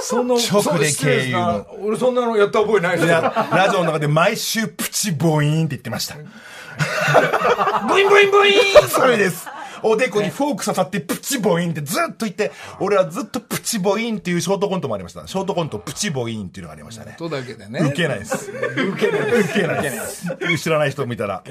[0.00, 3.20] その直で経由の俺そんなのやった覚えないですよ。
[3.50, 6.16] ラジオの中で毎週プチボインって言ってました。
[7.88, 8.54] ブインブインブイン
[8.88, 9.48] それです。
[9.82, 15.26] おでこにフォーク刺さってプチボインってずっと言って、俺はずっとプチボインっていうショートコントもありました。
[15.26, 17.14] ショートコントプチボインっていうのがありましたね。
[17.18, 17.80] とだけでね。
[17.80, 18.50] 受けないです。
[18.50, 19.50] 受けないです。
[19.50, 20.58] 受けないです。
[20.58, 21.42] 知らない人見たら。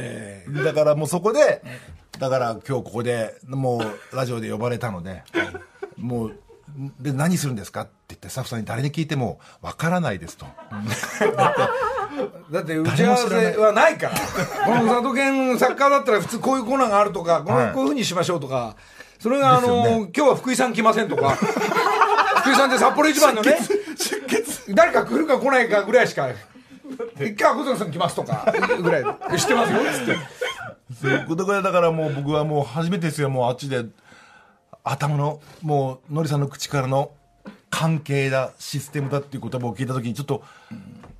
[0.63, 1.61] だからもうそこで、
[2.19, 5.23] だから今日ここで、もうラジオで呼ばれたので、
[5.97, 6.39] もう、
[6.99, 10.45] で、何するんですかって言ってスタッフさんに誰に聞いても、わからないですと。
[12.51, 13.97] だって打ち合わせはない。
[13.97, 14.13] から。
[14.65, 17.67] この佐渡県サッカーだったら普通こういうコーナーがあるとか、こはい。
[17.67, 18.75] のこういうふうにしましょうとか、
[19.19, 21.29] それがあの、今日は福井さん来ませんとか、
[22.41, 23.57] 福井さんって札幌一番のね、
[24.69, 26.29] 誰か来るか来ないかぐらいしか、
[27.19, 28.45] 一回は小坂さん来ますとか、
[28.81, 29.03] ぐらい。
[29.31, 30.17] で、知ってますよ、つって。
[31.01, 33.29] そういうことでだからもう僕はもう初めてですよ。
[33.29, 33.85] もうあっちで。
[34.87, 37.09] 頭のもうのりさんの口からの
[37.71, 40.43] 関係だシステムだっていう言葉を聞いた時にちょっと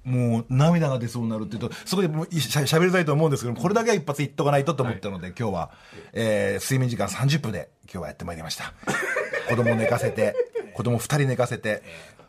[0.05, 5.71] もう涙が出そうになるっていうとそこでもうしゃしゃべりたいと思うんですけどこれだけは一発言っとかないとと思ったので、今日は、
[6.13, 8.73] えー睡眠時間30分で今日はやってまいりました。
[9.49, 10.35] 子供寝かせて
[10.75, 11.81] 子供2人寝かせて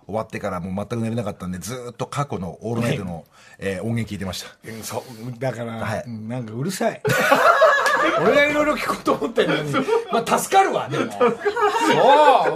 [0.07, 3.25] 終わってからもう全く寝れなかったんでずーっと過去の「オールナイトの」
[3.59, 4.57] えー音源聞いてました。
[4.69, 6.05] うんそうだから、はい。
[6.07, 7.03] うんなんかうるさい
[8.21, 9.73] 俺がいろいろ聞こうと思ってるのに。
[10.13, 11.13] まあ助かるわでも。
[11.13, 11.33] そう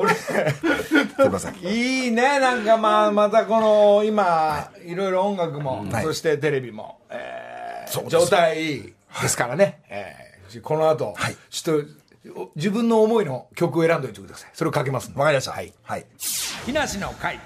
[0.01, 0.15] 俺。
[0.15, 6.05] すいいいねなんかまあまたこの今いろいろ音楽も、はい。
[6.05, 11.37] そしてテレビも、えー状態いいですからね、えーこの後、はい。
[11.51, 14.51] ちょっとお自分の思いの曲を選んでおいてください。
[14.53, 15.53] それをかけますわかりました。
[15.53, 16.07] はい、はい。
[16.67, 17.39] 木梨の会。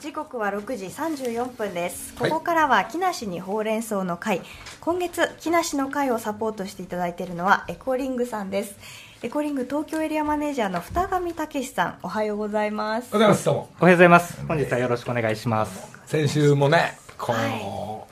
[0.00, 2.14] 時刻は6時34分です。
[2.18, 2.30] はい。
[2.30, 4.42] ここからは木梨にほうれん草の会
[4.86, 8.76] 今月木梨の会をサポートしていただいているのはエコリングさんです。
[9.20, 11.98] エコリング東京エリアマネージャーの二上武さん。
[12.04, 13.08] おはようございます。
[13.12, 13.44] おはようございます。
[13.46, 13.68] どうも。
[13.80, 14.46] おはようございます。
[14.46, 15.92] 本日はよろしくお願いします。
[16.06, 18.06] 先週もねこの、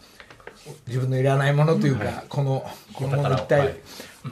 [0.88, 3.76] 自分のいらないものというか、このこのもの一体、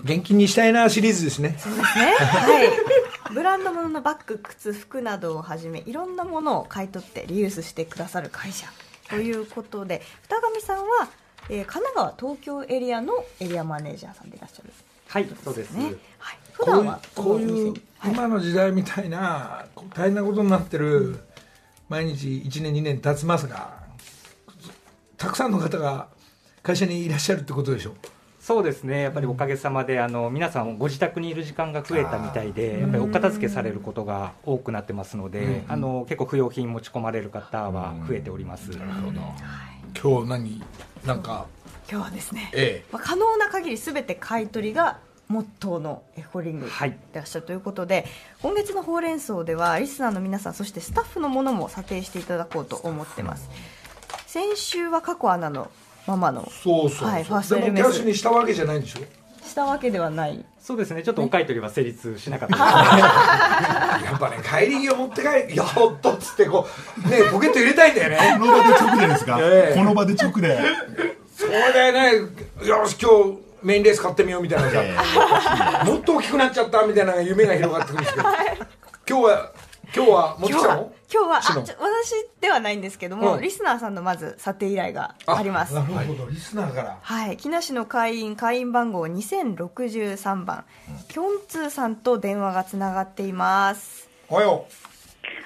[0.02, 1.54] 現金にしたいなシリーズですね。
[1.60, 2.06] そうですね。
[2.16, 2.68] はい。
[3.32, 8.66] ブランド物のバッグ靴服などをはじめいろんなものを買い取ってリユースしてくださる会社
[9.08, 11.08] ということで二上さんは、
[11.48, 14.72] えー神奈川東京エリアのエリアマネージャーさんでいらっしゃる。
[15.08, 15.72] はい、そうです。
[15.72, 18.12] ね、はい、普こういう段はこういうはい。
[18.12, 21.18] 今の時代みたいな大変なことになってる
[21.88, 23.82] 毎日1年2年経ちますが
[25.18, 26.08] たくさんの方が
[26.62, 27.94] 会社にいらっしゃるってことでしょ
[28.42, 29.02] そうですね。
[29.02, 38.72] やっぱりおかげさまで、あの、皆さんご自宅にいる時間が増えたみたいで、やっぱりお片付けされることが多くなってますので、あの、結構不要品持ち込まれる方は増えております。
[40.00, 40.62] 今日何？
[41.04, 41.46] なんか？
[41.90, 42.88] 今日はですね、ええ。
[42.92, 46.90] まあ、可能な限り全て買い取りがモットーのエコリングではい。
[46.90, 48.06] いらっしゃるということで、
[48.40, 53.50] 今月のほうれん草ではリスナーの皆さんそしてスタッフのものも査定していただこうと思ってます。
[54.26, 55.70] 先週は過去アナの
[56.06, 59.00] ママのそうそうそう、はい、ファーストエでルメスもキャッシュにしたわけじゃないんでしょ？
[59.52, 60.44] したわけではない。
[60.58, 61.02] そうですね。
[61.02, 62.56] ちょっとお買い取りは成立しなかった。
[62.56, 62.70] ですね。
[64.08, 66.66] やっぱね帰り際持って帰りやっとっつってこ
[67.06, 68.36] うねポケット入れたいんだよね。
[68.38, 70.58] この場で直でですか、ええこの場で直で。
[71.36, 72.12] そうだよね。
[72.66, 78.28] よし今日メインレース買ってみようみたいなさ、もっと大きくなっちゃったみたいな夢が広がってくるんですけど。
[78.28, 78.52] 今日は
[79.08, 79.52] 今日は
[79.94, 81.76] 今日はきたの今日はあ私
[82.40, 83.42] ではないんですけども、うん。
[83.42, 85.74] リスナーさんのまず査定依頼があります。
[85.74, 86.98] なるほど、リスナーから。
[87.00, 90.64] はい、木梨の会員会員番号2063番、
[91.08, 94.08] キョンツーさんと電話がつながっています。
[94.30, 94.66] おはよ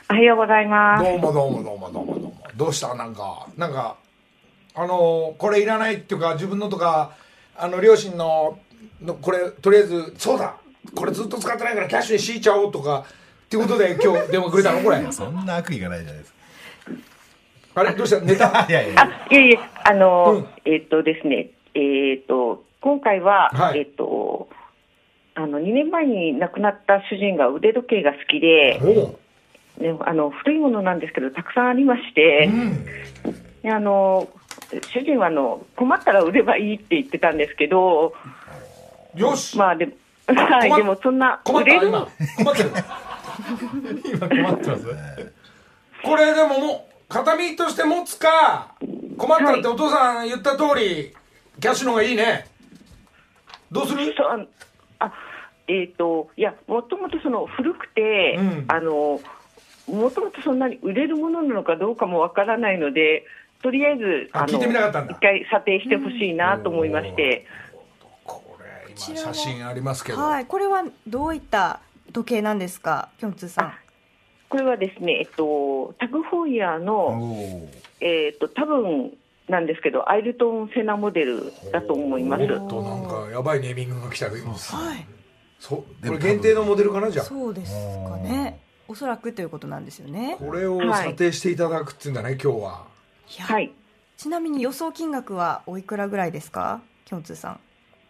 [0.08, 1.04] おはようございうます。
[1.04, 2.42] どうもどうもどうもどうもどうも。
[2.54, 2.94] どうした？
[2.94, 3.96] なんか、なんか、
[4.76, 7.16] あのこれいらないっていうか、自分のとか、
[7.56, 8.60] あの、両親の、
[9.02, 10.56] のこれ、とりあえず、そうだ。
[10.94, 13.04] これずっと使ってないからキャッシュに敷いちゃおうとか、
[13.46, 14.80] っていうことで今日電話くれたの？
[14.80, 15.12] これ。
[15.12, 16.34] そんな悪意がないじゃないです
[17.76, 17.94] あれ？
[17.94, 18.20] どうした？
[18.20, 19.02] ネタかいやいや。
[19.02, 20.46] あ、いえいえ、あの、うん。
[20.64, 23.80] えっとですね、えっと、今回は、はい。
[23.80, 24.48] えっと、
[25.36, 28.80] あの、2年前に亡くなった主人が腕時計が好きで、
[29.78, 32.50] ね、あの、古いものなんですけど、たくさんありまして、
[33.62, 34.28] であの、
[34.92, 38.14] 主人はあの、困ったら売ればいいって言ってたんですけど、
[39.14, 39.56] よし。
[39.56, 39.92] まあでも、
[40.26, 41.70] はい、でもそんな、困った？
[41.70, 41.88] 売れる？
[41.88, 42.08] 今。
[42.38, 42.70] 困ってる
[44.04, 44.86] 今困ってます？
[46.04, 48.74] これでももう形見として持つか
[49.16, 51.14] 困ったらってお父さん言った通り
[51.60, 52.46] キャッシュの方がいいね。
[53.70, 54.14] どうする？
[54.16, 54.48] そう
[54.98, 55.12] あ
[55.68, 58.64] えっ、といやもともとその古くて、うん。
[58.68, 59.20] あの
[59.88, 63.24] もともとそんなに売れるものなのかどうかもわからないので
[63.62, 67.46] とりあえずのあ一回査定してほしいなと思いまして、
[68.24, 68.42] こ
[68.86, 71.78] れちらは今写真ありますけど、はいこれはどういった
[72.12, 73.10] 時計なんですか？
[73.18, 73.74] キョンツーさん。
[74.48, 77.68] これはですねえっとタグホイヤーの、お
[78.00, 79.12] えっと多分
[79.48, 82.42] なんですけどアイルトン・セナモデルだと思います。
[82.44, 84.38] おっとなんかやばいネーミングが来たよは
[84.94, 85.06] い。
[85.58, 87.24] そうこれ限定のモデルかなじゃあ。
[87.24, 87.72] そうです
[88.08, 88.60] かね。
[88.88, 90.36] おそらくということなんですよね。
[90.38, 92.86] これを査定していただくっていうんだね今日は。
[93.40, 93.72] はい。
[94.16, 96.80] ちなみに予想金額はおいくらぐらいですか？
[97.04, 97.60] キョンツーさん。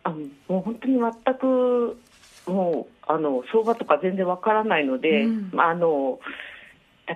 [0.05, 0.17] あの
[0.49, 1.99] もう本当に全く
[2.47, 5.51] もうあの相場とか全然わからないので、うん。
[5.53, 6.19] まあ、あの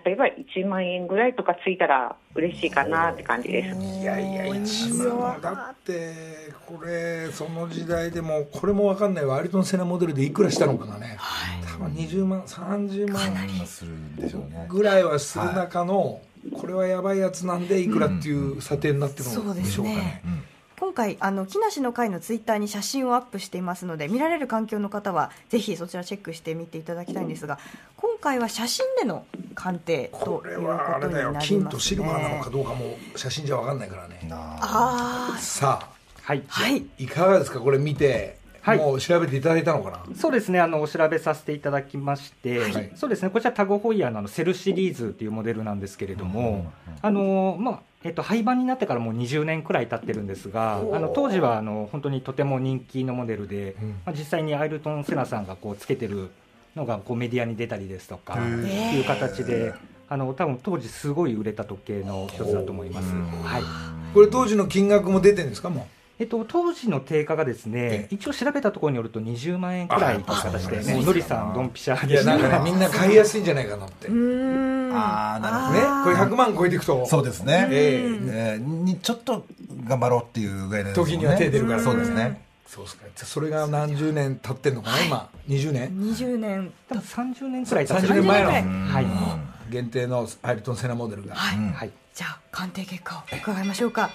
[0.04, 3.76] 例えば1万円ぐらいとかついたら嬉しいかなって感じです。
[3.76, 6.14] いやいや1万だって
[6.64, 11.18] これその時代でもこれも分かんないわアリトン・セナモデルでいくらしたのかがね、
[11.64, 14.66] 多分20万30万ーするんでしょうね。
[14.68, 16.20] ぐらいはする中の、
[16.54, 20.22] これはやばいやつなんでいくらっていう査定になってるのでしょうかね,、
[20.80, 27.58] 今回あの木梨の会のツイッターに写真をアップしていますので見られる環境の方はぜひそちらチェックしてみていただきたいんですが
[27.98, 34.26] 今回は写真での鑑定とこれいうはあれだよことになります、ね、金とシルバーなのかどうかも写真じゃ分かんないからね。
[34.32, 35.36] あ。
[35.38, 35.88] さあ。
[36.22, 36.42] はい。
[36.48, 36.84] あはい。
[36.98, 37.60] いかがですか？
[37.60, 38.78] これ見て、はい。
[38.78, 40.04] もう調べていただいたのかな？
[40.16, 40.60] そうですね。
[40.60, 42.92] あのお調べさせていただきまして、はい。
[42.94, 43.28] そうですね。
[43.30, 53.88] こちらタゴホイヤーのあのセルシリーズっていうモデルなんですけれども、あのまあえっと、廃盤になってからもう20年くらい経ってるんですがあの当時はあの本当にとても人気のモデルで、うん。
[53.90, 56.30] まあ、実際にアイルトン・セナさんがこうつけてる
[56.74, 59.74] のがこうメディアに出たりですとかいう形で
[60.08, 63.12] あの多分当時すごい売れた時計の一つだと思います。
[63.14, 63.62] はい。
[64.14, 65.86] これ当時の金額も出てるんですかも
[66.20, 74.08] えっと、当時の定価がですね、一応調べたところによると20万円くらいという形でね、のりさん、ドンピシャういやでしたなんかねみんな買いやすいんじゃないかなって。
[74.08, 76.04] あーなるほどね。
[76.04, 77.06] これ100万超えていくと。
[77.06, 78.56] そうですね、ええ。
[78.56, 79.46] ーにちょっと
[79.84, 80.94] 頑張ろうっていうぐらいでね。
[80.94, 81.82] 時には手出るから。
[81.82, 82.42] そうですね。
[82.66, 83.06] そうですか。
[83.14, 86.72] それが何十年経ってんのかな今？20年？20年。
[86.86, 88.50] 多分30年くらい経って30年前の。
[88.50, 89.06] 30年はい、
[89.70, 91.34] 限定のアイルトン・セナモデルが。
[91.34, 94.10] はい、はい、じゃあ鑑定結果を伺いましょうか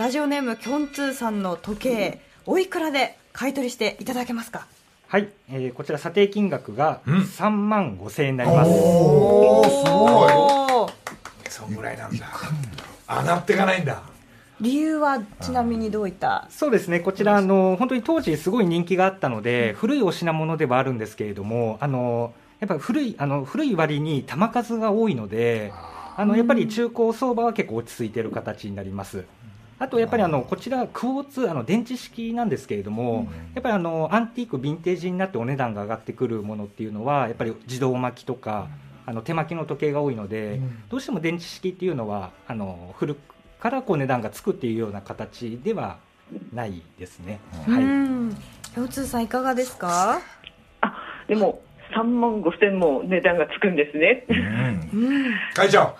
[0.00, 4.66] ラジオネームキョンツーさんの時計おいくらで買い取りしていただけますか？
[5.08, 7.10] はいえーこちら査定金額がん。
[7.10, 12.26] 3万5千円になります、おおすごいそんぐらいなんだ。
[13.10, 14.02] 上がっていかないんだ。
[14.58, 16.46] 理由はちなみにどういった？
[16.48, 25.74] そうですねこちらあの本当に当時すごい人気があったので、古いお品物ではあるんですけれどもあのやっぱり古いあの古い割に玉数が多いので
[26.16, 29.24] あのやっぱり中古相場は結構落ち着いている形になります
[29.80, 38.68] あとやっぱりあのこちらクォーツあの電池式なんですけれども、やっぱりあのアンティークヴィンテージになってお値段が上がってくるものっていうのはやっぱり自動巻きとか
[39.06, 40.82] あの手巻きの時計が多いので、うん。
[40.90, 43.18] どうしても電池式っていうのはあの古く
[43.58, 45.96] からこう値段がつくっていうような形では
[46.52, 47.40] ないですね。
[47.66, 47.84] うはい。
[47.84, 48.36] ん
[48.74, 50.20] キョンツーさんいかがですか？
[50.82, 50.94] あ
[51.26, 51.62] でも
[51.96, 54.26] 3万5千も値段がつくんですね。
[55.56, 55.94] 変えちゃ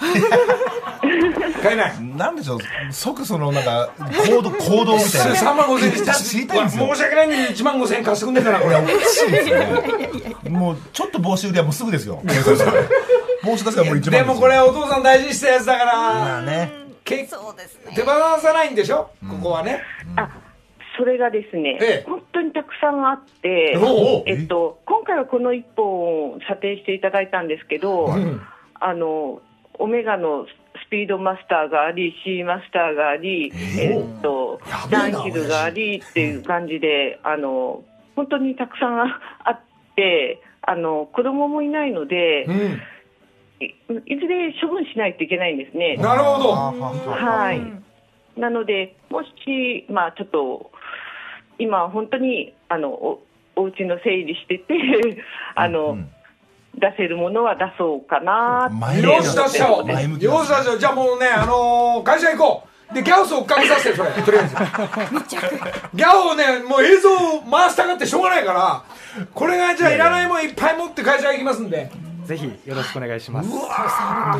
[0.00, 2.02] おう変えない。
[2.02, 2.58] なんでしょう？
[2.92, 3.90] 即そのなんか
[4.26, 5.34] 行動行動みたいな。
[5.34, 6.56] 3万5千円知りた。
[6.56, 8.76] いんですよ申し訳ないんで1万5千円貸してくんねえかなこれ。
[8.76, 10.50] おかしいですよね。
[10.50, 12.22] もうちょっと帽子売りはもうすぐですよ。
[13.44, 16.72] 帽子出せばもう一番でもこれお父さん大事にしたやつだかまらあね。
[17.04, 17.92] けそうですね。
[17.94, 19.10] 手放さないんでしょ？
[19.28, 19.82] ここはね。
[20.16, 20.28] あ
[20.96, 22.04] それがですね、ええ。
[22.06, 23.76] 本当にたくさんあって、
[24.26, 28.40] えっと、今回はこの1本を査定していただいたんですけど、ん
[28.78, 29.40] あの
[29.78, 30.46] オメガの
[30.86, 34.60] スピードマスターがあり、シーマスターがあり、えっと
[34.90, 37.82] ダウンヒルがありっていう感じで、あの
[38.16, 39.60] 本当にたくさんああっ
[39.96, 42.80] て、あの子供もいないので、うん。
[43.60, 43.66] い
[44.06, 45.96] いずれ処分しないといけないんですね。
[45.96, 46.52] なるほど。
[46.52, 48.40] はい。
[48.40, 50.70] なので、もし、まあちょっと、
[51.58, 53.22] 今本当に、あの、お、
[53.56, 54.74] お家の整理してて、
[55.54, 55.98] あの、
[56.78, 58.68] 出せるものは出そうかな。
[59.00, 62.94] よし出しちゃおうよし出しちゃおうじゃあもうねあのー会社行こう。
[62.94, 64.10] でギャオス追っかけさせてそれ。
[64.22, 64.54] とりあえず。
[65.94, 67.08] ギャオをねもう映像
[67.50, 68.82] 回したがってしょうがないから
[69.32, 71.90] これがじゃあいらないもんいっぱい持って会社行きますんで
[72.24, 73.50] ぜひよろしくお願いします。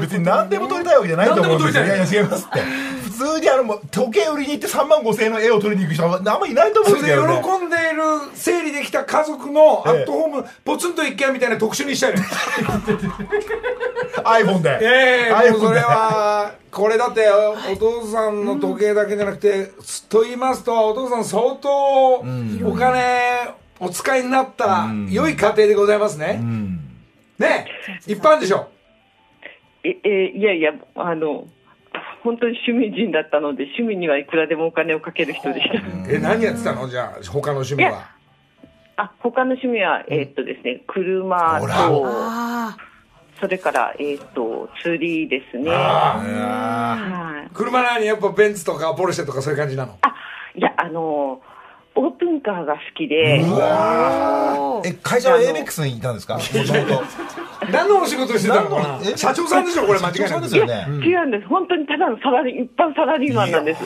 [0.01, 1.85] 別に何でも撮りたいわけじゃないと思うんですよ。
[1.85, 2.21] い何でも撮りたい。
[2.21, 2.61] やいや違いますって。
[3.05, 7.43] 普通にあのもう時計売りに行って3万5千円の絵を撮りに行く人はあんまりいないと思うんそれでですけどね。
[7.43, 8.03] 喜んでいる
[8.35, 12.23] 整理できた家族のアットホームポツンと一軒家みたいな特集にしたいね
[14.25, 14.79] iPhone で。
[14.83, 15.51] ええ iPhone で。
[15.51, 17.29] もうそれはこれだって
[17.73, 19.71] お父さんの時計だけじゃなくて、
[20.09, 26.41] と言いますとお父さん相当お金お使いになった良い家庭でございますね、
[27.39, 27.67] ね
[28.07, 28.69] 一般でしょ？
[29.83, 31.47] え、え、いやいや、あの、
[32.23, 35.75] 本当に趣味人だったので、趣味にはいくらでもお金をかける人でした。
[36.11, 36.89] え何やってたの？
[36.89, 38.11] じゃあ他の趣味は？
[38.97, 41.67] あ、他の趣味は、えーっとですね、車と、
[42.07, 42.77] あ
[43.41, 45.71] それから、えーっと、釣りですね。
[45.71, 47.51] あはい。
[47.53, 49.99] 車なにやっぱベンツとかポルシェとかそういう感じなの？
[50.01, 50.15] あ、
[50.55, 51.43] いや、あの、
[51.97, 56.35] オープンカーが好きで、あえ会社は ABEX にいたんですか？
[56.37, 57.05] もともと。
[57.71, 59.17] 何のお仕事してたのかな？
[59.17, 59.87] 社長さんでしょ？
[59.87, 60.41] これ間違い社長さなく。
[60.41, 61.47] んですよね違うんです。
[61.47, 63.81] 本当にただのサラリー、一般サラリーマンなんです。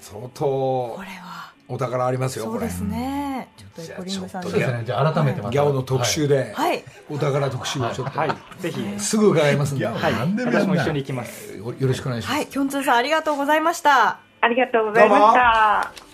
[0.00, 3.48] 相当これはお宝ありますよそうですね。
[3.56, 4.48] ちょっとエコリングさん
[4.86, 5.50] じゃあ改めてまた。
[5.50, 6.82] ギャオの特集で、はい。
[7.10, 8.30] お宝特集をちょっと、はい。
[8.60, 9.00] ぜひ。
[9.00, 10.12] すぐ伺いますんで、いやはい。
[10.44, 11.56] 私も一緒に行きます。
[11.56, 12.46] よよろしくお願いします、はい。
[12.46, 14.20] きょんつーさんありがとうございました。
[14.40, 16.05] ありがとうございました。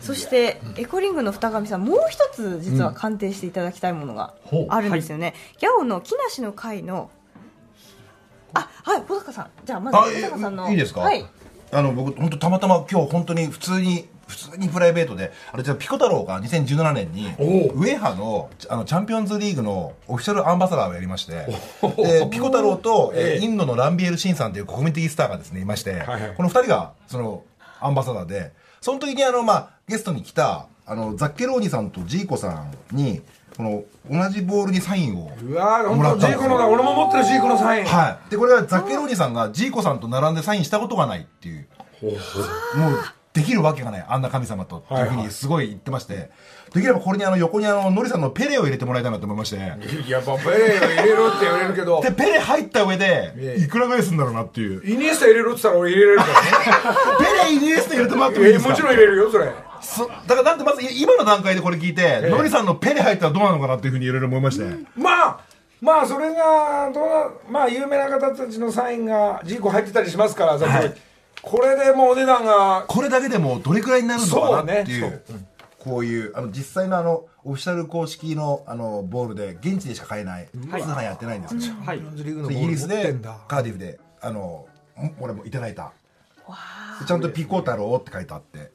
[0.00, 4.34] そしてエコリングの二上さんもう一つ実は鑑定していただきたいものが
[4.68, 7.10] あるんですよね、ギャオの木梨の会の
[8.54, 9.50] あはい小坂さん。
[9.64, 11.24] じゃあまずあ小坂さんのえいいですか、はい。
[11.72, 21.32] あの僕本当たまたま今日本当に普通に普通にプライベートであれじゃあピコ太郎が2017年にウェハのあのチャンピオンズリーグのオフィシャルアンバサダーをやりまして
[21.96, 23.36] でピコ太郎と、ええ。
[23.36, 26.34] えーインドのランビエル・シンさんという国民的スターがですねいまして、はいはい。
[26.36, 27.44] この二人がその
[27.80, 33.22] アンバサダーでその時にあの、まあ、ゲストに来たあのザッケローニさんとジーコさんに
[33.56, 36.48] この同じボールにサインをうわーもらったんですよ。
[36.48, 41.68] 本当ジーコのだ俺も持ってるジーコのサイン、はい、でこれはザッケローニさんがジーコさんと並んでサインしたことがないっていう。
[42.02, 42.12] もう
[43.32, 44.78] できるわけがないあんな神様と。
[44.78, 46.30] っていうふうにすごい言ってまして、
[46.74, 49.56] できればこれにあの横にあのノリさんのペレを入れてもらいたいなと思いまして。
[49.56, 52.00] やっぱペレを入れろって言われるけど。
[52.02, 53.62] でペレ入った上でええ。
[53.62, 54.82] いくらぐらいするんだろうなっていう。
[54.86, 56.96] イニエスタ入れろって言ったら俺入れられるからね。
[57.46, 58.70] ペレイニエスタ入れてもらってもいいえですか？
[58.70, 59.52] もちろん入れるよそれ。
[59.80, 64.64] そだからなんでまず今の段階でこれ聞いて、えノリさんのペレ入ったらどうなのかなっていうふうにいろいろ思いまして、
[64.94, 65.40] まあ
[65.80, 70.90] まあそれがどうなまあ有名な方たちのサインがジーコ入ってたりしますから、ざっくり
[71.42, 75.22] これでもうお値段がこれだけでもどれくらいになるのかなっていう。
[75.78, 81.98] こういうあの実際のあのオフィシャル公式のあのボールで現地でしか買えない通販やってないんですよ、はい。
[81.98, 83.16] イギリスで
[83.48, 85.92] カーディフであのん俺もいただいた。
[87.00, 88.70] でちゃんとピコ太郎って書いてあって。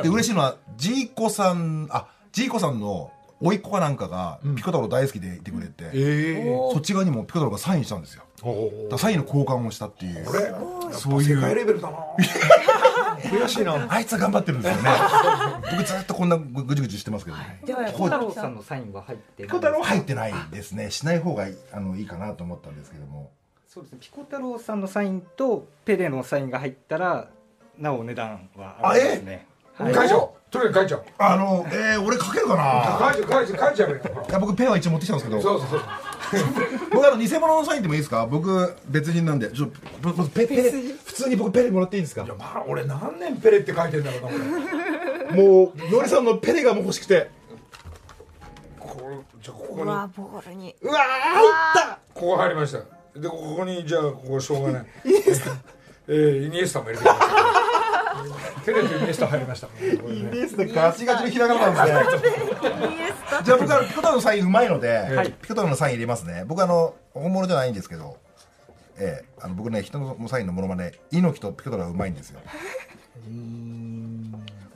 [0.00, 8.22] で嬉しいのはジーコさんあジーコさんの甥っ子かなんかがピコ太郎大好きでいてくれて、ええそっち側にもピコ太郎がサインしたんですよ
[8.98, 10.24] サインの交換をしたっていう。
[10.24, 10.52] これ
[10.92, 11.36] そういう。
[11.36, 11.98] 世界レベルだな。
[13.18, 13.86] 悔しいな。
[13.88, 14.90] あいつは頑張ってるんですよね。
[15.72, 20.90] 僕ずっとこんなぐぐじぐじしてますけど、ではこう小太郎さんのサインは入ってピコ太郎は入ってないですね。
[20.90, 23.30] しない方がいいあのいいかなと思ったんですけども。
[23.66, 23.98] そうですね。
[24.00, 27.28] ピコ太郎さんのサインとペレのサインが入ったら
[27.76, 29.46] なお値段は上がりますね。
[29.74, 29.94] はい。
[29.94, 30.30] 書いちゃおう。
[30.50, 31.04] とにかく書いちゃおう。
[31.18, 33.12] あのえー、俺書けるかな？
[33.12, 33.96] 書いちゃう書いちゃう書いちゃうよ
[34.28, 35.42] いや僕ペンは一応持ってきたんですけど。
[35.42, 35.80] そうそうそう
[36.92, 38.26] 僕あの偽物のサインでもいいですか？
[38.26, 39.48] 僕別人なんで。
[39.50, 39.70] ちょ
[40.02, 40.70] 僕僕ペペレ
[41.04, 42.22] 普通に僕ペレもらっていいですか？
[42.24, 44.28] いやまあ俺何年ペレって書いてんだろうな
[45.32, 47.30] 俺もうノリさんのペレがもう欲しくて。
[48.78, 49.82] これじゃあここに。
[49.82, 50.74] うわボールに。
[50.82, 50.96] うわー
[51.34, 51.98] 入った！
[52.14, 52.78] ここ入りました。
[53.18, 54.86] でここにじゃあここしょうがない。
[55.04, 55.50] イニエスタ。
[56.08, 57.26] えー、イニエスタも入れてきました
[58.72, 62.32] ペレとイニエスタ入りましたイニエスタガチガチのひらがななんですね。
[63.44, 65.32] じゃあ僕はピコ太郎のサインうまいので、はい。
[65.32, 66.44] ピコ太郎のサイン入れますね。
[66.46, 68.18] 僕あの本物じゃないんですけど
[68.98, 72.40] ええあの僕ね人のサインのものまね猪木とピコ太郎はうまいんですよ。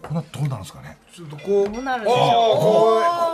[0.02, 0.96] こんなどうなるんですかね？
[1.14, 1.72] ちょっとこうこ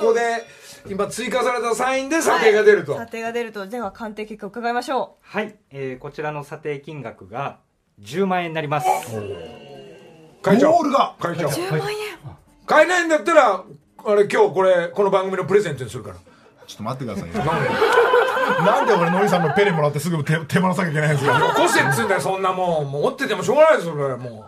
[0.01, 0.45] こで
[0.91, 3.67] 今追加されたサインで査定が出ると、査定が出ると。
[3.67, 7.59] では鑑定結果伺いましょはい、えーこちらの査定金額が
[8.01, 8.87] 10万円になります
[10.43, 10.71] 会長。
[10.73, 11.15] ボールが。
[11.21, 11.49] 会長。
[11.49, 11.97] う10万円。
[12.67, 13.63] 買えないんだったら
[14.05, 16.17] あれ今日これこの番組のプレゼントにするから。
[16.67, 17.53] ちょっと待ってくださいよ。
[18.65, 21.39] なんで俺ノリさんのペレもらってすぐ手手放さなきゃいけないんですか？
[21.39, 22.91] よこせっつうんだよそんなもん。
[22.91, 24.45] もう持っててもしょうがないですよそれも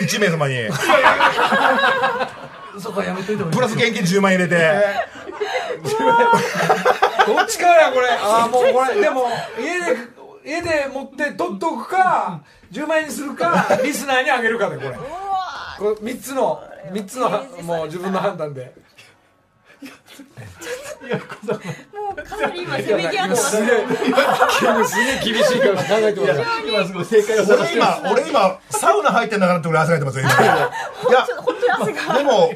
[0.00, 0.62] 1名様に。
[0.62, 0.70] う
[2.80, 4.72] そこやめといてもプラス現金10万円入れて。
[7.26, 8.08] どっちかやこれ。
[8.10, 8.98] ああもうこれ。
[9.00, 9.28] でも
[9.60, 9.96] 家で
[10.44, 14.90] 家で持って取っとくか10万円にするか リスナーにあげるかでこれ。
[15.78, 16.62] これ3つの
[16.92, 18.72] 3つのはもう自分の判断で。
[21.92, 23.84] もうかなり今せめぎ合ってますすげえ
[24.62, 30.62] 今すげえ厳しいから考えてます今すごい正解を探して俺今俺今サウナ入ってんだからって俺汗かいてますよ今いや
[31.38, 32.52] 本当に汗がでも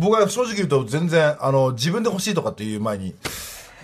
[0.00, 3.14] 僕は正直言うと全然あの自分で欲しいとかっていう前に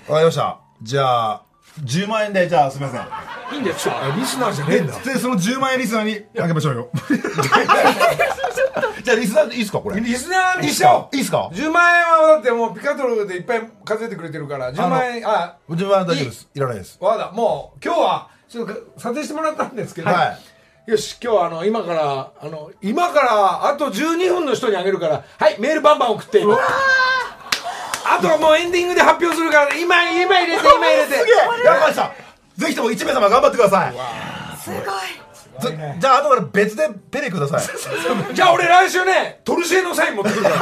[0.09, 1.43] わかりましたじゃあ
[1.85, 3.55] 10万円でじゃあすみません。
[3.55, 4.05] いいんですか？
[4.13, 4.99] あリスナーじゃねえんだ。
[5.01, 6.91] でその10万円リスナーにあげましょうよ。
[9.03, 10.01] じゃあリスナーでいいですかこれ。
[10.01, 11.17] リスナーにしよう。
[11.17, 16.49] いいですか？10万円はだってもうピカトルでいっぱい数えてくれてるから10万円あ10万円大丈夫です。
[16.55, 16.99] いらないです。
[17.01, 17.33] わかった。
[17.35, 20.37] もう今日はちょっと査定してもらったんですけど、は
[20.87, 26.45] よし今日はあの今からあの今からあと12分の人にあげるからはいメールバンバン送って
[28.05, 31.13] あとはもうエンディングで発表するから今今入れて今入れて。
[31.19, 31.65] すげえ。
[31.65, 32.13] やりました
[32.57, 33.95] ぜひとも1名様頑張ってください。
[34.59, 34.81] すごい。
[35.61, 37.63] ずじゃあ後から別でペレください。
[38.35, 40.57] じゃあ俺来週ねトルシエのサイン持ってくるから。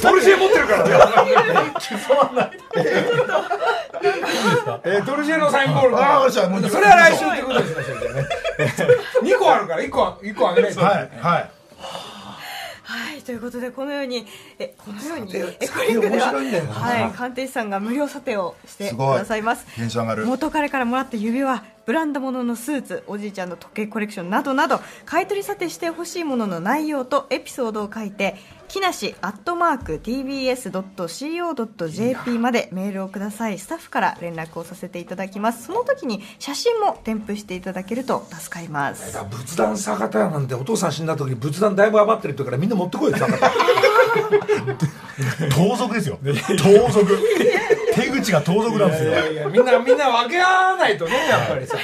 [0.00, 0.84] トルシエ持ってるから。
[4.84, 8.26] えートルシエのサインボールああもうそれは来週ってことにしましょうじゃあね。
[9.22, 10.80] 2個あるから1個は一個あげないと。
[10.84, 11.50] はいはいはい
[13.24, 14.26] ということでこのように
[14.58, 19.66] えこのようにエコリングでははい鑑定士さんが無料査定をしてくださいます。
[20.26, 28.36] 元彼からもらった指輪ブランド物のスーツおじいちゃんの時計コレクションなどなど買い取り査定してほしいものの内容とエピソードを書いて
[28.74, 33.60] 木梨アットマーク TBS.CO.JP までメールをください。
[33.60, 35.66] スタッフから連絡をさせていただきます。
[35.66, 39.16] その時に写真も添付していただけると助かります。
[39.30, 43.52] 仏壇坂田なんてお父さん死んだ時に仏壇だいぶ余ってるって言うからみんな持ってこいよ坂田
[45.54, 46.18] 盗賊ですよ。
[46.24, 46.32] 盗
[46.90, 47.06] 賊
[48.24, 51.76] 手口が盗賊なんですよいやいやみんなみんな分け合わないとねやっぱりさ。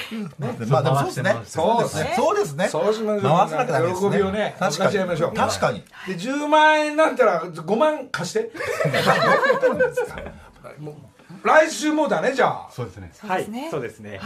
[0.68, 1.36] まあでもそうですね。
[1.44, 2.12] そうですね。
[2.16, 2.68] そうですね。
[2.68, 4.10] そうしまし回すね。
[4.10, 5.30] 喜びをね確か分かち合いましょう。
[5.32, 5.84] に確かに。
[6.06, 8.50] で10万円なんたら5万貸して。
[11.42, 12.68] 来週もだねじゃあ。
[12.70, 13.12] そうですね。
[13.18, 13.48] はい。
[13.48, 14.20] ねそうですね。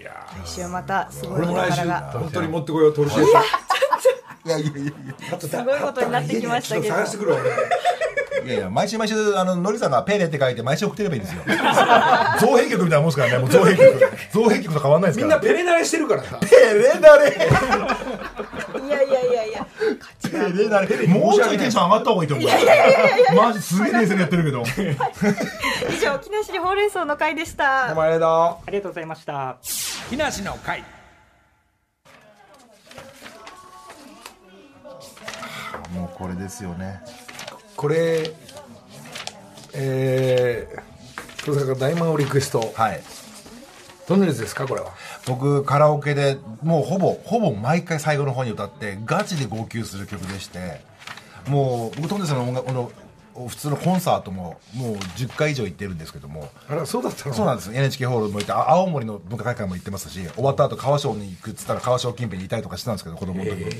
[0.00, 0.04] い。
[0.06, 2.12] や来週はまたすごい俺も来週宝が。
[2.12, 3.42] 本当に持ってこようトルシエさん
[4.46, 6.94] いやいやいやいすすごいことになってきましたけど。
[6.94, 7.40] 探してくるわ。
[8.44, 11.42] いやいや毎週毎週あののりさんがペレって書いて毎週送ってればいいんですよ。
[12.38, 16.38] 造幣局みたいなもんですからねもう造幣局造幣局と変わんないですみんなからペレ慣れしてるからさ。
[16.38, 17.36] ペレだれ。
[18.86, 19.66] いやいやいやいや。
[20.22, 21.06] ペがレだれ。
[21.08, 23.36] もうちょいテンション上がった方がいいと思う。
[23.36, 24.62] マジすげえ冷静にやってるけど。
[25.90, 27.88] 以上木梨ほうれん草の会でした。
[27.92, 29.56] お前あれだありがとうございました。
[30.08, 30.84] 木梨の会
[35.96, 37.00] もうこれですよね。
[37.76, 38.32] これ
[39.74, 42.72] えー、登坂大魔王リクエスト。
[42.74, 43.02] はい。
[44.08, 44.92] どんなやつですかこれは？
[45.26, 50.80] 僕カラオケでもうほぼほぼ毎回最後の方に歌ってガチで号泣する曲でして
[51.48, 52.92] もう僕トンネルさんの音楽の
[53.48, 56.48] 普通のコンサートももう10回以上行ってるんですけども。
[56.68, 57.34] あらそうだったの？
[57.34, 57.70] そうなんです。
[57.72, 63.70] NHK ホールも行ってあ青森の文化会館も行ってますし終わった後川商に行くっつったら川商近辺にいたりとかしてたんですけど子供の時に、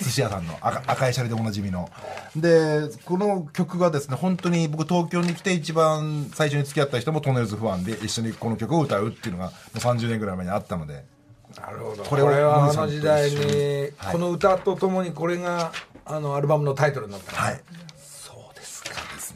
[0.00, 1.90] 寿司屋さんの赤赤いシャリでおなじみの。
[2.36, 11.04] でこの曲がですね本当に僕東京に来て一番最初に付き合った人もトンネルズファンで一緒にこの曲を歌うっていうのがもう30年ぐらい前にあったので。
[11.56, 12.02] なるほど。
[12.04, 13.36] これはあの時代に、
[13.98, 14.12] はい。
[14.12, 15.70] この歌とともにこれが
[16.06, 17.38] あのアルバムのタイトルになったの。
[17.38, 17.60] はい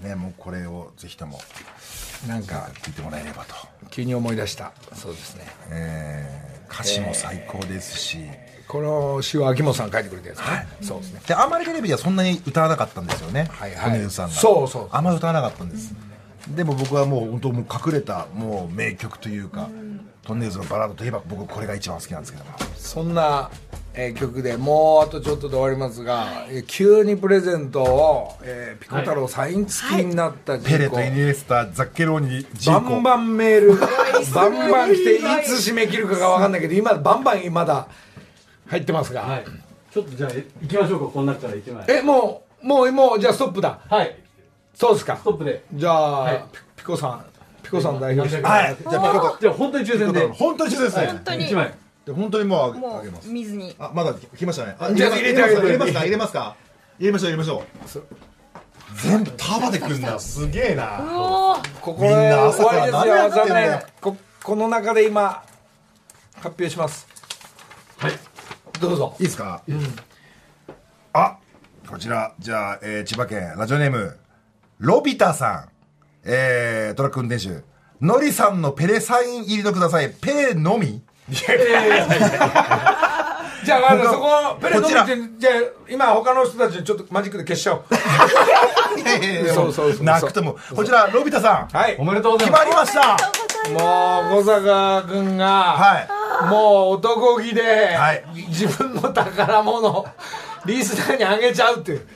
[0.06, 1.40] ねもうこれをぜひとも
[2.28, 3.54] なんか聴いてもらえればと、
[3.90, 4.72] 急に思い出した。
[4.94, 5.44] そうですね。
[5.70, 8.18] えー歌詞も最高ですし、
[8.66, 10.44] この詩は秋元さん書いてくれたやつね、
[10.82, 11.20] そうですね。
[11.26, 13.84] であんまりテレビではそんなに歌わなかったんですよね、はいはい。
[13.84, 14.34] トンネルズさんが。
[14.34, 14.88] そうそう。
[14.90, 15.94] あんまり歌わなかったんです、
[16.48, 19.68] でも僕はもう本当もう隠れたもう名曲というか、
[20.24, 22.50] トンネルズのバラードといえば僕これが一番好きなんですけども。
[22.76, 23.48] そんな、
[23.98, 33.76] えー曲でもうあとちょっとで終わりますが、えー急にプレゼントを、えーピコ太郎サイン付きになったジペレーコとイニエスタザッケローニバンバンメール。
[34.34, 37.88] バンバン来ていつ締め切るかが分かんないけど今バンバンまだ
[38.66, 39.42] 入ってますが、
[39.90, 40.30] ちょっとじゃあ
[40.60, 43.78] 行きましょうかこの中から1枚えもうもうもうじゃあストップだ。
[43.88, 44.16] はい。
[44.74, 45.16] そうですか。
[45.16, 45.64] ストップで。
[45.72, 46.44] じゃあ、はい。
[46.52, 47.24] ピピコさん
[47.62, 48.42] ピコさん代表して。
[48.42, 48.76] はい。
[48.78, 50.26] じゃあピコとじゃあ本当に抽選で。
[50.28, 51.06] 本当に一緒ですね。
[51.06, 51.74] 本当に1枚
[52.06, 53.28] で本当にもうあげもあげます。
[53.28, 53.74] う見ずに。
[53.80, 54.76] あまだ来ましたね。
[54.78, 55.60] あじゃあ入入れてあげて。
[55.60, 56.56] 入れますか入れますか
[57.00, 58.16] 入れましょう入れましょう。
[59.02, 60.18] 全部束でくんだ。
[60.20, 61.60] すげえな。
[61.82, 63.82] ここみんでな朝から何やってんだよ残念。
[64.00, 65.42] ここの中で今
[66.36, 67.08] 発表します。
[67.98, 68.12] はい。
[68.80, 69.16] どうぞ。
[69.18, 69.62] いいですか、
[71.12, 71.38] あ
[71.88, 72.34] こちら。
[72.38, 74.16] じゃあ、えー千葉県ラジオネーム
[74.78, 75.68] ロビタさん。
[76.22, 77.64] えー、トラック運転手。
[78.00, 80.10] のりさんのペレサイン入りのください。
[80.10, 85.54] ペレのみじゃああの他そこペレこちら飲みってじゃあ
[85.90, 87.84] 今他の人たちちょっとマジックで消しちゃおう。
[89.00, 90.04] いやいやいやそうそうそう。
[90.04, 91.76] なくてもこちらロビタさん。
[91.76, 91.96] はい。
[91.98, 92.64] おめでとうござい決ます。
[92.64, 93.16] まりました
[93.72, 96.08] もう小坂君が、はい。
[96.48, 98.22] もう男気で、はい。
[98.48, 100.06] 自分の宝物
[100.66, 102.06] リスナーにあげちゃうっていう。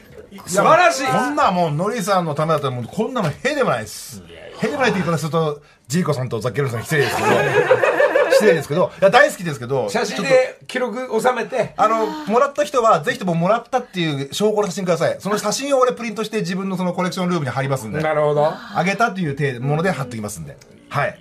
[0.46, 1.06] 素晴らしい。
[1.08, 4.22] こんなもうのりさんのためだったらもうこんなのへでもないです。
[4.62, 7.28] へでもないって言い方するとジーコさんとザッケルさん失礼ですけど
[8.32, 11.74] 失礼ですけどいや大好きですけど写真で記録収めて。
[11.76, 15.16] あの、もらった人は、ぜひとももらったっていう証拠の写真ください。
[15.20, 18.00] その写真を俺プリントして自分のそのコレクションルームに貼りますんで。
[18.00, 18.46] なるほど。
[18.46, 20.56] あげたというもので貼ってきますんで。
[20.88, 21.18] はい。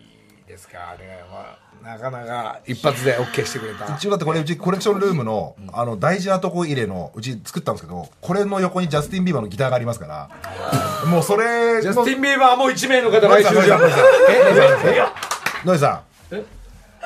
[0.47, 1.57] ですかね、ま
[1.91, 3.95] あ、なかなか一発で OK してくれた。
[3.95, 10.30] 一応だってこれうちコレクションルームの、あの、大事なとこ入れの、うち作ったんですけど、これの横にジャスティン・ビーバーのギターがありますから、
[11.10, 13.80] もうそれ、ジャスティン・ビーバーも1名の方来週じゃん。
[13.80, 13.89] さん
[15.66, 16.59] ノイさん。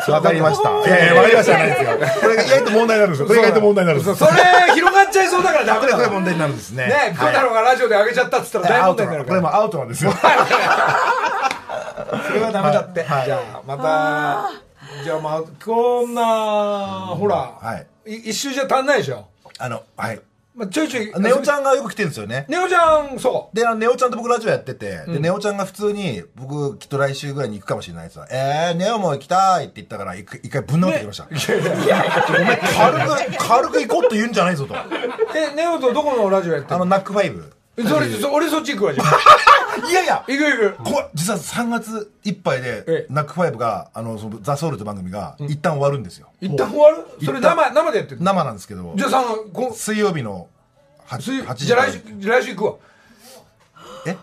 [0.08, 0.70] わかりました。
[0.70, 1.92] いやいや、わかりましたじゃないですよ。
[2.22, 3.28] これが意外と問題になるんですよ。
[3.28, 4.32] これが意外と問題になるんですそよ。
[4.32, 6.88] れ広がっちゃいそうだからダメだよこれ問題になるんですね。
[6.88, 10.12] ね久太郎がラジオで上げちゃったっつったら大問題になるこれもアウトなんですよ。
[12.28, 14.52] それはダメだって、はいじゃあまた
[15.04, 16.24] じゃあまあこんな
[17.18, 19.26] ほら、はい一周じゃ足んないでしょ、
[19.58, 20.22] あの、はい。
[20.56, 22.46] まあ、ちょいちょいネオちゃんがよく来てるんですよね。
[22.48, 28.28] ネオちゃんそうで、あの、ネオちゃんと僕ラジオやってて、で、ネオちゃんが普通に、僕、きっと来週ぐらいに行くかもしれないですわ。
[28.30, 31.24] えー、ネオも行きたいって言ったから、一回ぶん殴ってきました。
[31.26, 34.76] いやお前、軽く、軽く行こうと言うんじゃないぞと。
[34.76, 34.86] あ
[35.36, 37.52] えネオとどこのラジオやってるの、ナックファイブ。
[37.78, 39.10] のそれそ俺そっち行くわじゃあ。
[39.90, 46.28] いやいや、行く行くこ実は3月いっぱいでええ、ナックファイブが、あの、そのザ・ソウルという番組が、一旦終わるんですよ。
[46.42, 47.06] 一旦終わる？
[47.26, 48.18] それ生生でやってる？
[48.22, 48.94] 生なんですけど。
[48.96, 50.48] じ、ゃあさこ水曜日の
[51.08, 52.74] 8水8時じゃあ来週来週行くわ。
[54.06, 54.18] え？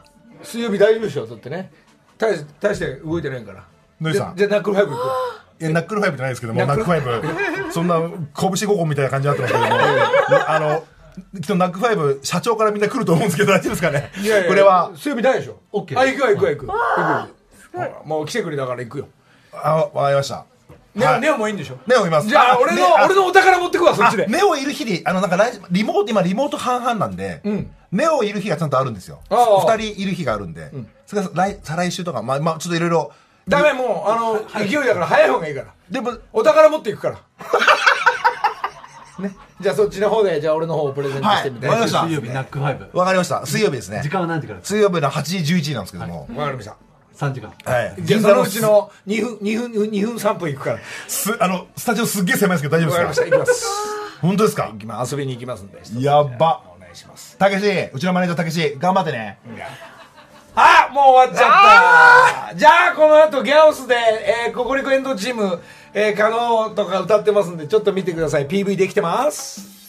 [0.45, 1.27] 水曜日大丈夫でしょ？
[1.27, 1.73] だってね。
[2.19, 3.65] 大し大して動いてないから。
[4.01, 4.37] ノイさん。
[4.37, 5.15] じゃあナックルファイブ行くわ。
[5.61, 7.01] いやナックルファイブじゃないですけども、ナックファイ
[7.67, 9.77] ブ、そんな拳5本みたいな感じになってますけど
[10.39, 10.85] も、 あの、
[11.35, 14.11] きっとナックファイブ、社長からみんな来ると思うんですけど、大丈夫ですかね？
[14.23, 17.29] いやいやこれは、水曜日ないでしょ OK あ行くわ行くわ行く行
[18.03, 19.09] くもう来てくれたから行くよ。
[19.53, 20.45] あ、わかりました。
[20.95, 21.21] ネオ、はい。
[21.21, 21.79] ネオもいいんでしょ？
[21.87, 22.29] ネオいます。
[22.29, 24.25] じゃあ俺の、俺のお宝持ってくわそっちで。
[24.25, 25.37] あネオいる日に、あの、なんか
[25.71, 27.71] リモート、今リモート半々なんで、ん。
[27.93, 29.21] ネオいる日がちゃんとあるんですよ。
[29.31, 30.71] 二人いる日があるんで、
[31.07, 33.13] それが来、再来週とか、まあ、まあ、ちょっといろいろ、
[33.49, 35.69] ダメもうあの勢いだから早い方がいいから。
[35.91, 37.19] でも、お宝持っていくから
[39.21, 39.37] ね。
[39.61, 41.81] じゃあそっちの方でじゃあ俺の方をプレゼントしてみたいはい。
[41.81, 42.03] わかりました。
[42.07, 42.99] 水曜日ナックファイブ。
[42.99, 43.47] わかりました。
[43.47, 44.01] 水曜日ですね。
[44.03, 44.11] 時。
[44.11, 46.73] 間は何時からです水曜日の8時、11時なんですけども、わかりました。
[46.73, 46.77] か
[47.17, 47.53] 3時間。
[47.65, 47.95] はい。
[48.01, 50.79] じゃあそのうちの2分2分2分3分いくから。
[51.07, 53.23] す、あの、スタジオすっげえ狭いですけど大丈わかりました。
[53.37, 54.21] 夫ですか行きます。
[54.21, 54.69] 本当ですか？
[54.73, 55.15] 行きます。
[55.15, 55.81] 遊びに行きますんで。
[56.03, 56.63] やば。
[56.77, 57.37] お願いします。
[57.37, 59.39] たけし、うちのマネージャーたけし、頑張ってね。
[60.55, 62.55] あもう終わっちゃった。
[62.57, 63.95] じゃあこの後ギャオスで、
[64.49, 65.61] えー、ココリコエンドチーム、
[65.93, 68.47] えー、可能とか歌ってますんでちょっと見てください。
[68.47, 69.80] PV できてます。